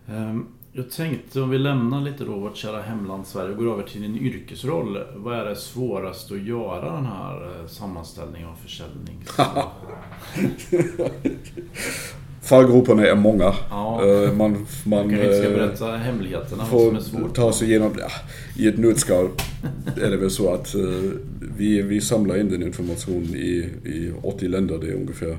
Um, 0.07 0.47
jag 0.71 0.91
tänkte 0.91 1.41
om 1.41 1.49
vi 1.49 1.57
lämnar 1.57 2.01
lite 2.01 2.25
då 2.25 2.39
vårt 2.39 2.57
kära 2.57 2.81
hemland 2.81 3.27
Sverige 3.27 3.51
och 3.51 3.57
går 3.57 3.73
över 3.73 3.83
till 3.83 4.01
din 4.01 4.17
yrkesroll. 4.17 5.03
Vad 5.15 5.39
är 5.39 5.45
det 5.45 5.55
svåraste 5.55 6.33
att 6.33 6.43
göra 6.43 6.95
den 6.95 7.05
här 7.05 7.59
eh, 7.59 7.67
sammanställningen 7.67 8.49
av 8.49 8.55
försäljning? 8.55 9.23
fallgroparna 12.45 13.05
är 13.07 13.15
många. 13.15 13.53
Ja. 13.69 14.05
Eh, 14.05 14.33
Man, 14.33 14.51
man 14.51 14.65
Man 14.83 15.09
kanske 15.09 15.25
inte 15.25 15.37
ska 15.37 15.47
eh, 15.49 15.53
berätta 15.55 15.85
hemligheterna 15.91 16.63
vad 16.71 16.81
som 16.81 16.95
är 16.95 16.99
får 17.01 17.19
svårt. 17.19 17.35
ta 17.35 17.53
sig 17.53 17.67
igenom, 17.69 17.91
ja, 17.99 18.07
i 18.57 18.67
ett 18.67 18.77
nötskal 18.77 19.29
är 20.01 20.09
det 20.09 20.17
väl 20.17 20.29
så 20.31 20.53
att 20.53 20.75
eh, 20.75 20.81
vi, 21.57 21.81
vi 21.81 22.01
samlar 22.01 22.37
in 22.37 22.49
den 22.49 22.63
information 22.63 23.23
i, 23.35 23.69
i 23.83 24.11
80 24.21 24.47
länder. 24.47 24.77
Det 24.81 24.87
är 24.87 24.93
ungefär 24.93 25.37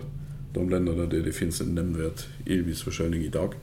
de 0.55 0.71
länderna 0.71 1.05
där 1.07 1.21
det 1.21 1.33
finns 1.33 1.61
en 1.61 1.75
nämnvärd 1.75 2.13
elbilsförsäljning 2.47 3.23
idag. 3.23 3.55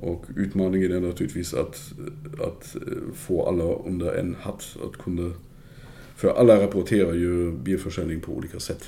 Och 0.00 0.24
utmaningen 0.36 0.92
är 0.92 1.00
naturligtvis 1.00 1.54
att, 1.54 1.92
att 2.40 2.76
få 3.14 3.46
alla 3.48 3.64
under 3.64 4.14
en 4.14 4.36
hatt. 4.40 4.76
Att 4.86 5.02
kunna, 5.04 5.32
för 6.16 6.28
alla 6.28 6.62
rapporterar 6.62 7.14
ju 7.14 7.52
bilförsäljning 7.52 8.20
på 8.20 8.32
olika 8.32 8.60
sätt. 8.60 8.84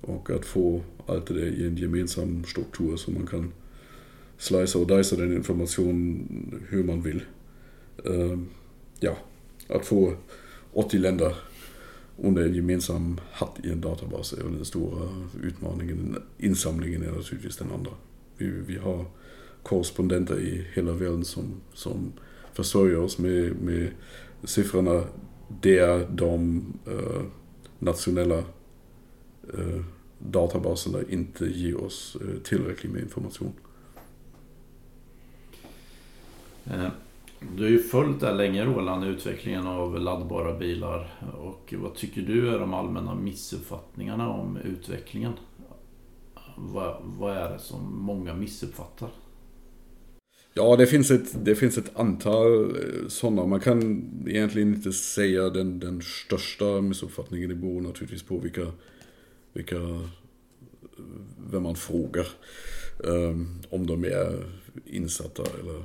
Och 0.00 0.30
att 0.30 0.44
få 0.44 0.80
allt 1.06 1.26
det 1.26 1.34
där 1.34 1.46
i 1.46 1.66
en 1.66 1.76
gemensam 1.76 2.44
struktur 2.44 2.96
så 2.96 3.10
man 3.10 3.26
kan 3.26 3.52
slicea 4.38 4.80
och 4.80 4.86
dicea 4.86 5.18
den 5.18 5.36
informationen 5.36 6.26
hur 6.68 6.84
man 6.84 7.02
vill. 7.02 7.22
Eh, 8.04 8.38
ja, 9.00 9.16
att 9.68 9.86
få 9.86 10.14
80 10.72 10.98
länder 10.98 11.34
under 12.16 12.42
en 12.42 12.54
gemensam 12.54 13.20
hatt 13.32 13.56
i 13.64 13.70
en 13.70 13.80
databas 13.80 14.32
är 14.32 14.42
väl 14.42 14.54
den 14.56 14.64
stora 14.64 15.08
utmaningen. 15.42 16.16
Insamlingen 16.38 17.02
är 17.02 17.12
naturligtvis 17.12 17.56
den 17.56 17.72
andra. 17.72 17.90
Vi, 18.36 18.50
vi 18.66 18.78
har 18.78 19.04
korrespondenter 19.62 20.40
i 20.40 20.66
hela 20.74 20.92
världen 20.92 21.24
som, 21.24 21.44
som 21.72 22.12
försörjer 22.52 22.98
oss 22.98 23.18
med, 23.18 23.56
med 23.62 23.90
siffrorna 24.44 25.04
där 25.60 26.08
de 26.12 26.64
eh, 26.86 27.22
nationella 27.78 28.44
databaserna 30.18 30.98
inte 31.08 31.46
ger 31.46 31.84
oss 31.84 32.16
eh, 32.20 32.42
tillräckligt 32.42 32.92
med 32.92 33.02
information. 33.02 33.52
Eh, 36.66 36.88
Du 37.56 37.62
har 37.62 37.70
ju 37.70 37.78
följt 37.82 38.20
där 38.20 38.34
länge 38.34 38.64
Roland, 38.64 39.04
utvecklingen 39.04 39.66
av 39.66 40.00
laddbara 40.00 40.58
bilar. 40.58 41.14
Och 41.38 41.74
vad 41.78 41.94
tycker 41.94 42.22
du 42.22 42.54
är 42.54 42.58
de 42.58 42.74
allmänna 42.74 43.14
missuppfattningarna 43.14 44.30
om 44.30 44.56
utvecklingen? 44.56 45.32
Vad, 46.56 47.02
vad 47.02 47.36
är 47.36 47.50
det 47.50 47.58
som 47.58 48.02
många 48.02 48.34
missuppfattar? 48.34 49.08
Ja, 50.54 50.76
det 50.76 50.86
finns 50.86 51.10
ett, 51.10 51.44
det 51.44 51.54
finns 51.54 51.78
ett 51.78 51.96
antal 51.98 52.76
sådana. 53.08 53.46
Man 53.46 53.60
kan 53.60 53.82
egentligen 54.26 54.74
inte 54.74 54.92
säga 54.92 55.50
den, 55.50 55.78
den 55.78 56.02
största 56.02 56.80
missuppfattningen. 56.80 57.48
Det 57.48 57.54
beror 57.54 57.80
naturligtvis 57.80 58.22
på 58.22 58.38
vilka, 58.38 58.66
vilka 59.52 60.08
vem 61.50 61.62
man 61.62 61.76
frågar. 61.76 62.26
Ehm, 63.04 63.58
om 63.70 63.86
de 63.86 64.04
är 64.04 64.44
insatta 64.86 65.42
eller 65.60 65.84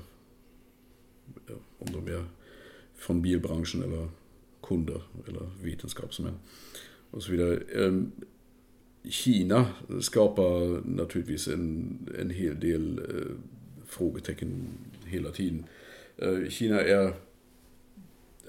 om 1.79 1.87
de 1.93 2.07
är 2.07 2.25
från 2.95 3.21
bilbranschen 3.21 3.83
eller 3.83 4.09
kunder 4.63 5.01
eller 5.27 5.49
vetenskapsmän 5.63 6.39
och 7.11 7.23
så 7.23 7.31
vidare. 7.31 7.59
Ehm, 7.75 8.11
Kina 9.09 9.65
skapar 10.01 10.81
naturligtvis 10.87 11.47
en, 11.47 11.97
en 12.19 12.29
hel 12.29 12.59
del 12.59 12.99
eh, 12.99 13.35
frågetecken 13.85 14.67
hela 15.05 15.31
tiden. 15.31 15.65
Eh, 16.17 16.49
Kina 16.49 16.81
är, 16.81 17.13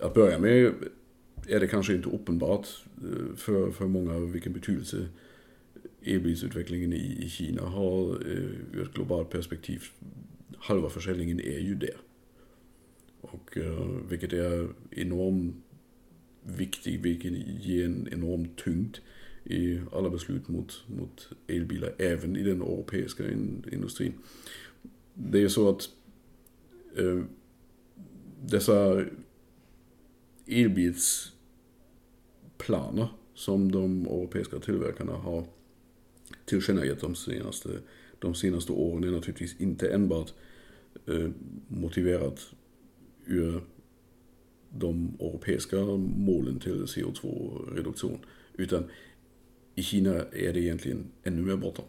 att 0.00 0.14
börja 0.14 0.38
med, 0.38 0.74
är 1.48 1.60
det 1.60 1.66
kanske 1.66 1.94
inte 1.94 2.08
uppenbart 2.08 2.68
eh, 3.02 3.36
för, 3.36 3.70
för 3.70 3.86
många 3.86 4.18
vilken 4.18 4.52
betydelse 4.52 5.08
elbilsutvecklingen 6.02 6.92
i, 6.92 7.24
i 7.24 7.28
Kina 7.28 7.62
har 7.62 8.10
eh, 8.10 8.76
ur 8.78 8.82
ett 8.82 8.94
globalt 8.94 9.30
perspektiv. 9.30 9.82
Halva 10.58 10.90
försäljningen 10.90 11.40
är 11.40 11.58
ju 11.58 11.74
där. 11.74 11.96
Och 13.20 13.56
eh, 13.56 13.88
vilket 14.08 14.32
är 14.32 14.68
enormt 14.90 15.54
viktigt, 16.42 17.00
vilket 17.00 17.32
ger 17.64 17.84
en 17.84 18.08
enorm 18.12 18.48
tyngd 18.56 18.96
i 19.44 19.80
alla 19.92 20.10
beslut 20.10 20.48
mot, 20.48 20.82
mot 20.86 21.28
elbilar, 21.46 21.94
även 21.98 22.36
i 22.36 22.42
den 22.42 22.62
europeiska 22.62 23.30
in, 23.30 23.64
industrin. 23.72 24.12
Det 25.14 25.42
är 25.42 25.48
så 25.48 25.68
att 25.68 25.88
eh, 26.96 27.22
dessa 28.44 29.04
planer 32.66 33.08
som 33.34 33.72
de 33.72 34.06
europeiska 34.06 34.58
tillverkarna 34.58 35.12
har 35.12 35.46
tillkännagett 36.44 37.00
de 37.00 37.14
senaste, 37.14 37.68
de 38.18 38.34
senaste 38.34 38.72
åren 38.72 39.04
är 39.04 39.10
naturligtvis 39.10 39.60
inte 39.60 39.88
enbart 39.88 40.32
eh, 41.06 41.30
motiverat 41.68 42.52
ur 43.26 43.60
de 44.70 45.16
europeiska 45.20 45.76
målen 46.16 46.60
till 46.60 46.84
CO2-reduktion. 46.84 48.18
Utan 48.54 48.84
i 49.74 49.82
Kina 49.82 50.14
är 50.14 50.52
det 50.52 50.60
egentligen 50.60 51.06
ännu 51.22 51.42
mer 51.42 51.56
bortom. 51.56 51.84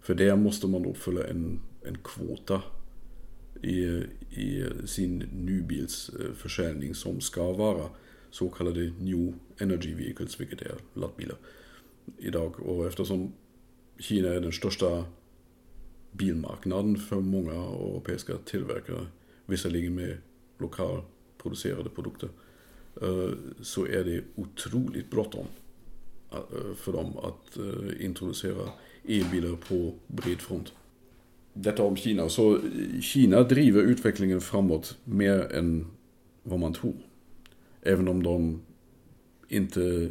För 0.00 0.14
där 0.14 0.36
måste 0.36 0.66
man 0.66 0.86
uppfylla 0.86 1.26
en, 1.26 1.60
en 1.82 1.98
kvota 2.04 2.62
i, 3.62 3.84
i 4.40 4.64
sin 4.84 5.18
nybilsförsäljning 5.18 6.94
som 6.94 7.20
ska 7.20 7.52
vara 7.52 7.90
så 8.36 8.48
kallade 8.48 8.92
New 9.00 9.34
Energy 9.58 9.94
Vehicles, 9.94 10.40
vilket 10.40 10.62
är 10.62 10.74
laddbilar 10.94 11.36
idag. 12.18 12.60
Och 12.60 12.86
eftersom 12.86 13.32
Kina 13.98 14.28
är 14.28 14.40
den 14.40 14.52
största 14.52 15.04
bilmarknaden 16.12 16.96
för 16.96 17.20
många 17.20 17.52
europeiska 17.52 18.32
tillverkare, 18.44 19.06
visserligen 19.46 19.94
med 19.94 20.16
lokalproducerade 20.58 21.90
produkter, 21.90 22.28
eh, 23.02 23.30
så 23.60 23.86
är 23.86 24.04
det 24.04 24.24
otroligt 24.34 25.10
bråttom 25.10 25.46
eh, 26.32 26.74
för 26.76 26.92
dem 26.92 27.18
att 27.18 27.56
eh, 27.56 28.04
introducera 28.04 28.68
elbilar 29.04 29.56
på 29.56 29.94
bred 30.06 30.40
front. 30.40 30.72
Detta 31.52 31.82
om 31.82 31.96
Kina. 31.96 32.28
Så 32.28 32.60
Kina 33.00 33.42
driver 33.42 33.82
utvecklingen 33.82 34.40
framåt 34.40 34.98
mer 35.04 35.52
än 35.52 35.86
vad 36.42 36.58
man 36.58 36.72
tror. 36.72 37.05
Även 37.86 38.08
om 38.08 38.22
de 38.22 38.62
inte 39.48 40.10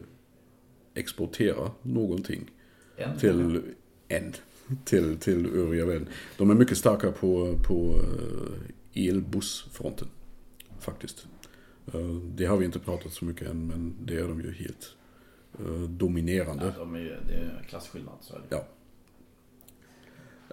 exporterar 0.94 1.72
någonting 1.82 2.52
En. 2.98 3.18
till 3.18 3.62
än 4.08 4.34
till, 4.86 5.18
till 5.18 5.46
övriga 5.46 5.86
världen. 5.86 6.08
De 6.38 6.50
är 6.50 6.56
mycket 6.56 6.78
starka 6.78 7.12
på, 7.12 7.58
på 7.68 8.00
elbussfronten 8.94 10.08
faktiskt. 10.80 11.28
Det 12.36 12.46
har 12.46 12.58
vi 12.58 12.66
inte 12.66 12.80
pratat 12.80 13.14
så 13.14 13.26
mycket 13.26 13.48
än 13.50 13.68
men 13.68 13.94
det 14.06 14.16
är 14.16 14.28
de 14.28 14.42
ju 14.42 14.52
helt 14.52 14.96
dominerande. 15.90 16.66
Ja, 16.78 16.80
de 16.80 16.96
är, 16.96 17.00
ju- 17.00 17.18
det 17.28 17.34
är 17.34 17.66
klasskillnad. 17.70 18.14
Så 18.22 18.36
är 18.36 18.40
det. 18.50 18.56
Ja. 18.56 18.68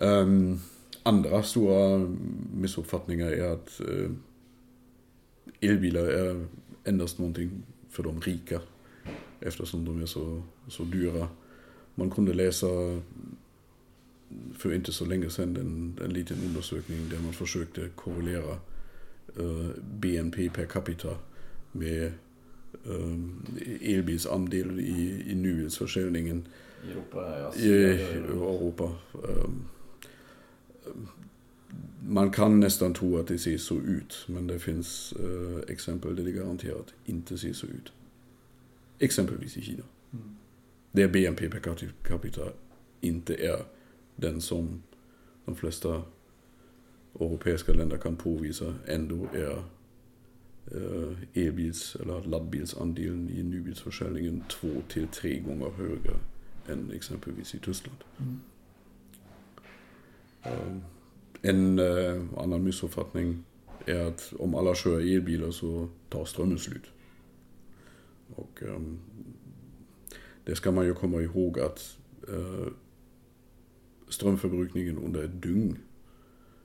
Ehm, 0.07 0.59
andra 1.03 1.43
stora 1.43 2.09
missuppfattningar 2.55 3.31
är 3.31 3.53
att 3.53 3.81
eh, 3.81 4.11
elbilar 5.71 6.05
är 6.05 6.47
endast 6.85 7.19
någonting 7.19 7.63
för 7.89 8.03
de 8.03 8.21
rika. 8.21 8.61
Eftersom 9.41 9.85
de 9.85 10.03
är 10.03 10.07
så, 10.07 10.43
så 10.69 10.85
dyra. 10.85 11.29
Man 11.95 12.11
kunde 12.11 12.35
läsa 12.35 12.67
för 14.55 14.75
inte 14.75 14.93
så 14.93 15.05
länge 15.05 15.31
sedan 15.31 15.57
en, 15.57 16.05
en 16.05 16.13
liten 16.13 16.37
undersökning 16.47 17.09
där 17.09 17.19
man 17.19 17.33
försökte 17.33 17.89
korrelera 17.95 18.53
eh, 19.39 19.69
BNP 20.01 20.49
per 20.49 20.67
capita 20.67 21.17
med 21.73 22.13
eh, 22.85 23.95
elbilsandel 23.95 24.81
i, 24.81 25.25
i 25.27 25.35
nybilsförsäljningen 25.35 26.49
I 26.87 26.91
Europa 26.93 27.39
jag 27.39 27.57
i 27.57 28.03
Europa. 28.03 28.93
Ehm, 29.15 29.65
Man 32.07 32.31
kan 32.31 32.61
nästan 32.61 32.95
tro 32.95 33.19
att 33.19 33.27
det 33.27 33.39
ser 33.39 33.59
så 33.59 33.75
ut, 33.75 34.25
men 34.27 34.47
det 34.47 34.59
finns 34.59 35.13
eh, 35.13 35.73
exempel 35.73 36.17
där 36.17 36.25
det 36.25 36.33
garanterat 36.33 36.95
inte 37.05 37.39
ser 37.39 37.53
så 37.53 37.67
ut. 37.67 37.93
Exempelvis 38.99 39.57
i 39.57 39.63
Kina. 39.63 39.85
Mm. 40.13 40.37
Där 40.93 41.09
BNP 41.09 41.49
per 41.49 41.61
capita 42.03 42.43
inte 43.01 43.35
är 43.35 43.65
den 44.17 44.41
som 44.41 44.83
de 45.45 45.57
flesta 45.57 46.03
europeiska 47.21 47.73
länder 47.73 47.97
kan 47.97 48.17
påvisa 48.17 48.75
ändå 48.87 49.27
är 49.35 49.63
eh, 50.71 51.43
elbils 51.45 51.97
eller 51.97 52.25
laddbilsandelen 52.25 53.31
i 53.31 53.43
nybilsförsäljningen 53.43 54.45
två 54.49 54.83
till 54.89 55.09
tre 55.09 55.39
gånger 55.39 55.71
högre 55.71 56.15
än 56.69 56.91
exempelvis 56.95 57.55
i 57.55 57.59
Tyskland. 57.59 57.99
Mm. 58.19 58.41
Eh, 60.43 60.77
en 61.43 61.79
eh, 61.79 62.23
annan 62.37 62.65
missuppfattning 62.65 63.45
är 63.87 64.07
att 64.07 64.33
om 64.39 64.55
alla 64.55 64.75
kör 64.75 65.01
elbilar 65.01 65.51
så 65.51 65.89
tar 66.09 66.25
strömmen 66.25 66.59
slut. 66.59 66.91
Och 68.35 68.63
ehm, 68.63 68.99
det 70.45 70.55
ska 70.55 70.73
man 70.73 70.85
ju 70.85 70.95
komma 70.95 71.23
ihåg 71.23 71.61
att 71.61 71.99
eh, 72.29 72.73
strömförbrukningen 74.09 74.99
under 74.99 75.25
ett 75.25 75.43
dygn 75.43 75.79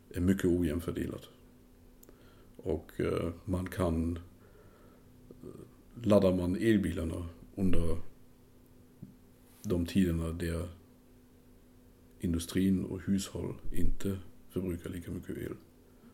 är 0.09 0.21
mycket 0.21 0.45
ojämnt 0.45 0.84
fördelat. 0.84 1.30
Och 2.55 2.99
eh, 2.99 3.32
man 3.45 3.69
kan, 3.69 4.19
eh, 5.30 6.03
laddar 6.03 6.34
man 6.34 6.55
elbilarna 6.55 7.25
under 7.55 7.97
de 9.63 9.86
tiderna 9.86 10.32
där 10.32 10.69
industrin 12.19 12.86
och 12.86 13.01
hushåll 13.01 13.53
inte 13.73 14.17
förbrukar 14.61 14.89
lika 14.89 15.11
mycket 15.11 15.37
el 15.37 15.55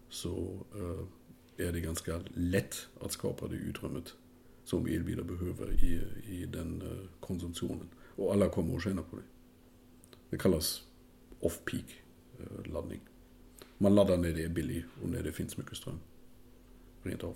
så 0.09 0.65
eh, 0.75 1.65
är 1.67 1.71
det 1.71 1.79
ganska 1.79 2.21
lätt 2.33 2.87
att 3.01 3.11
skapa 3.11 3.47
det 3.47 3.55
utrymmet 3.55 4.13
som 4.63 4.85
elbilar 4.85 5.23
behöver 5.23 5.83
i, 5.83 6.01
i 6.33 6.45
den 6.45 6.81
eh, 6.81 7.09
konsumtionen. 7.19 7.89
Och 8.15 8.33
alla 8.33 8.49
kommer 8.49 8.75
att 8.75 8.83
tjäna 8.83 9.01
på 9.01 9.15
det. 9.15 9.23
Det 10.29 10.37
kallas 10.37 10.83
off-peak 11.39 12.03
eh, 12.39 12.71
laddning. 12.71 12.99
Man 13.77 13.95
laddar 13.95 14.17
när 14.17 14.31
det 14.31 14.43
är 14.43 14.49
billigt 14.49 14.85
och 15.01 15.09
när 15.09 15.23
det 15.23 15.31
finns 15.31 15.57
mycket 15.57 15.77
ström. 15.77 15.99
Rent 17.03 17.23
av. 17.23 17.35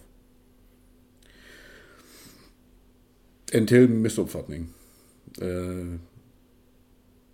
En 3.52 3.68
till 3.68 3.90
missuppfattning. 3.90 4.68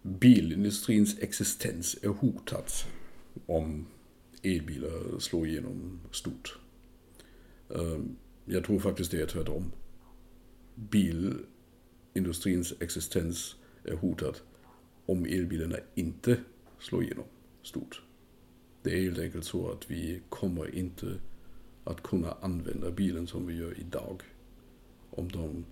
Bilindustrins 0.01 1.19
existens 1.19 1.97
är 2.01 2.09
hotad 2.09 2.65
om 3.46 3.86
elbilar 4.44 5.20
slår 5.20 5.48
igenom 5.48 6.00
stort. 6.12 6.58
Ehm, 7.70 8.16
jag 8.46 8.66
tror 8.66 8.80
faktiskt 8.80 9.12
det 9.12 9.22
är 9.22 9.28
tvärtom. 9.28 9.72
Bilindustrins 10.76 12.74
existens 12.80 13.56
är 13.84 13.96
hotad 13.96 14.38
om 15.06 15.26
elbilarna 15.26 15.78
inte 15.96 16.40
slår 16.80 17.04
igenom 17.04 17.26
stort. 17.62 18.02
Det 18.82 18.98
är 18.98 19.02
helt 19.02 19.20
enkelt 19.20 19.46
så 19.46 19.72
att 19.72 19.92
vi 19.92 20.22
kommer 20.30 20.76
inte 20.76 21.20
att 21.84 22.04
kunna 22.04 22.32
använda 22.42 22.92
bilen 22.92 23.28
som 23.28 23.48
vi 23.48 23.56
gör 23.56 23.80
idag 23.80 24.22
om 25.10 25.32
de 25.32 25.66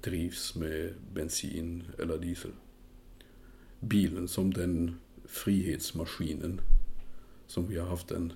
drivs 0.00 0.54
med 0.54 0.94
bensin 1.14 1.84
eller 1.98 2.18
diesel. 2.18 2.52
Bilen 3.80 4.28
som 4.28 4.54
den 4.54 4.94
frihetsmaskinen 5.30 6.60
som 7.46 7.68
vi 7.68 7.78
har 7.78 7.86
haft 7.86 8.08
den 8.08 8.32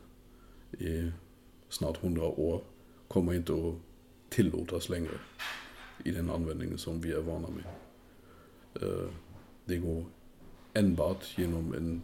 i 0.78 1.10
snart 1.68 1.96
hundra 1.96 2.24
år 2.24 2.64
kommer 3.08 3.34
inte 3.34 3.52
att 3.52 3.74
tillåtas 4.28 4.88
längre 4.88 5.18
i 6.04 6.10
den 6.10 6.30
användningen 6.30 6.78
som 6.78 7.00
vi 7.00 7.12
är 7.12 7.20
vana 7.20 7.48
med. 7.48 7.64
Eh, 8.82 9.08
det 9.64 9.76
går 9.76 10.04
enbart 10.74 11.38
genom 11.38 11.74
en 11.74 12.02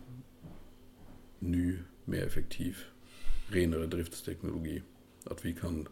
ny, 1.38 1.78
mer 2.04 2.26
effektiv, 2.26 2.76
renare 3.48 3.86
driftsteknologi. 3.86 4.82
Att 5.24 5.44
vi 5.44 5.52
kan 5.52 5.88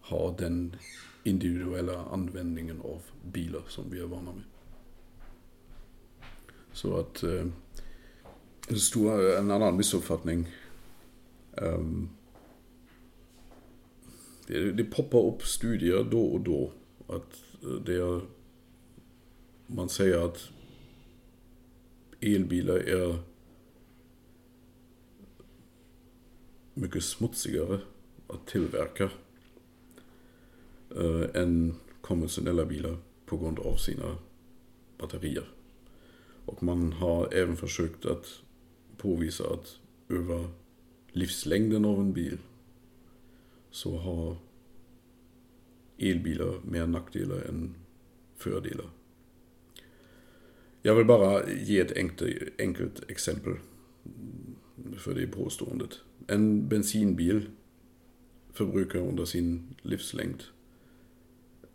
ha 0.00 0.36
den 0.38 0.76
individuella 1.24 2.04
användningen 2.04 2.80
av 2.80 3.02
bilar 3.24 3.62
som 3.68 3.90
vi 3.90 4.00
är 4.00 4.06
vana 4.06 4.32
med. 4.32 4.44
Så 6.72 6.96
att 7.00 7.22
eh, 7.22 7.46
det 8.70 8.96
en, 8.96 9.38
en 9.38 9.50
annan 9.50 9.76
missuppfattning 9.76 10.48
um, 11.52 12.08
det, 14.46 14.72
det 14.72 14.84
poppar 14.84 15.26
upp 15.26 15.42
studier 15.42 16.04
då 16.10 16.22
och 16.22 16.40
då 16.40 16.72
att 17.06 17.44
eh, 17.62 17.68
det 17.68 17.94
är, 17.94 18.20
man 19.66 19.88
säger 19.88 20.24
att 20.24 20.48
elbilar 22.20 22.76
är 22.76 23.18
mycket 26.74 27.04
smutsigare 27.04 27.80
att 28.26 28.46
tillverka 28.46 29.10
eh, 30.96 31.42
än 31.42 31.74
konventionella 32.00 32.64
bilar 32.64 32.96
på 33.26 33.36
grund 33.36 33.58
av 33.58 33.76
sina 33.76 34.16
batterier. 34.98 35.48
Och 36.44 36.62
man 36.62 36.92
har 36.92 37.34
även 37.34 37.56
försökt 37.56 38.06
att 38.06 38.26
påvisa 39.00 39.44
att 39.44 39.78
över 40.08 40.48
livslängden 41.12 41.84
av 41.84 42.00
en 42.00 42.12
bil 42.12 42.38
så 43.70 43.96
har 43.96 44.36
elbilar 45.98 46.60
mer 46.64 46.86
nackdelar 46.86 47.42
än 47.48 47.74
fördelar. 48.36 48.90
Jag 50.82 50.94
vill 50.94 51.06
bara 51.06 51.50
ge 51.50 51.80
ett 51.80 51.96
enkelt, 51.96 52.60
enkelt 52.60 53.10
exempel 53.10 53.52
för 54.96 55.14
det 55.14 55.26
påståendet. 55.26 56.00
En 56.26 56.68
bensinbil 56.68 57.50
förbrukar 58.52 58.98
under 58.98 59.24
sin 59.24 59.74
livslängd 59.82 60.42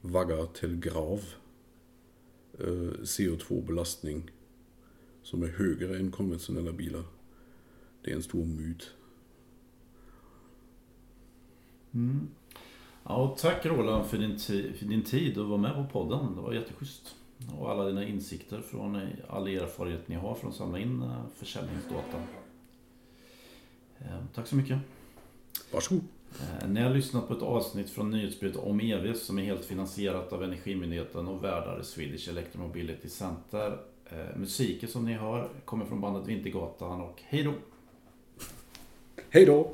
vagga 0.01 0.45
till 0.45 0.79
grav 0.79 1.21
eh, 2.59 2.93
CO2-belastning 3.03 4.31
som 5.23 5.43
är 5.43 5.47
högre 5.47 5.97
än 5.97 6.11
konventionella 6.11 6.71
bilar. 6.71 7.03
Det 8.01 8.11
är 8.11 8.15
en 8.15 8.23
stor 8.23 8.45
myt. 8.45 8.91
Mm. 11.91 12.27
Ja, 13.03 13.35
tack 13.39 13.65
Roland 13.65 14.05
för 14.05 14.17
din, 14.17 14.39
för 14.39 14.85
din 14.85 15.03
tid 15.03 15.37
att 15.37 15.47
vara 15.47 15.57
med 15.57 15.73
på 15.73 15.85
podden. 15.91 16.35
Det 16.35 16.41
var 16.41 16.53
jätteschysst. 16.53 17.15
Och 17.57 17.71
alla 17.71 17.85
dina 17.85 18.07
insikter 18.07 18.61
från 18.61 18.95
eh, 18.95 19.07
all 19.27 19.47
erfarenhet 19.47 20.07
ni 20.07 20.15
har 20.15 20.35
från 20.35 20.49
att 20.49 20.55
samla 20.55 20.79
in 20.79 21.01
eh, 21.01 21.23
försäljningsdata. 21.35 22.17
Ehm, 23.99 24.27
tack 24.33 24.47
så 24.47 24.55
mycket. 24.55 24.79
Varsågod. 25.71 26.03
Eh, 26.39 26.69
ni 26.69 26.81
har 26.81 26.89
lyssnat 26.89 27.27
på 27.27 27.33
ett 27.33 27.41
avsnitt 27.41 27.89
från 27.89 28.11
nyhetsbrevet 28.11 28.57
om 28.57 28.79
EV 28.79 29.13
som 29.13 29.39
är 29.39 29.43
helt 29.43 29.65
finansierat 29.65 30.33
av 30.33 30.43
Energimyndigheten 30.43 31.27
och 31.27 31.43
värdar 31.43 31.81
Swedish 31.83 32.29
Electromobility 32.29 33.09
Center. 33.09 33.77
Musiken 34.35 34.89
som 34.89 35.05
ni 35.05 35.13
hör 35.13 35.49
kommer 35.65 35.85
från 35.85 36.01
bandet 36.01 36.27
Vintergatan 36.27 37.01
och 37.01 37.21
hej 37.25 37.43
då! 37.43 37.53
Hej 39.29 39.45
då! 39.45 39.71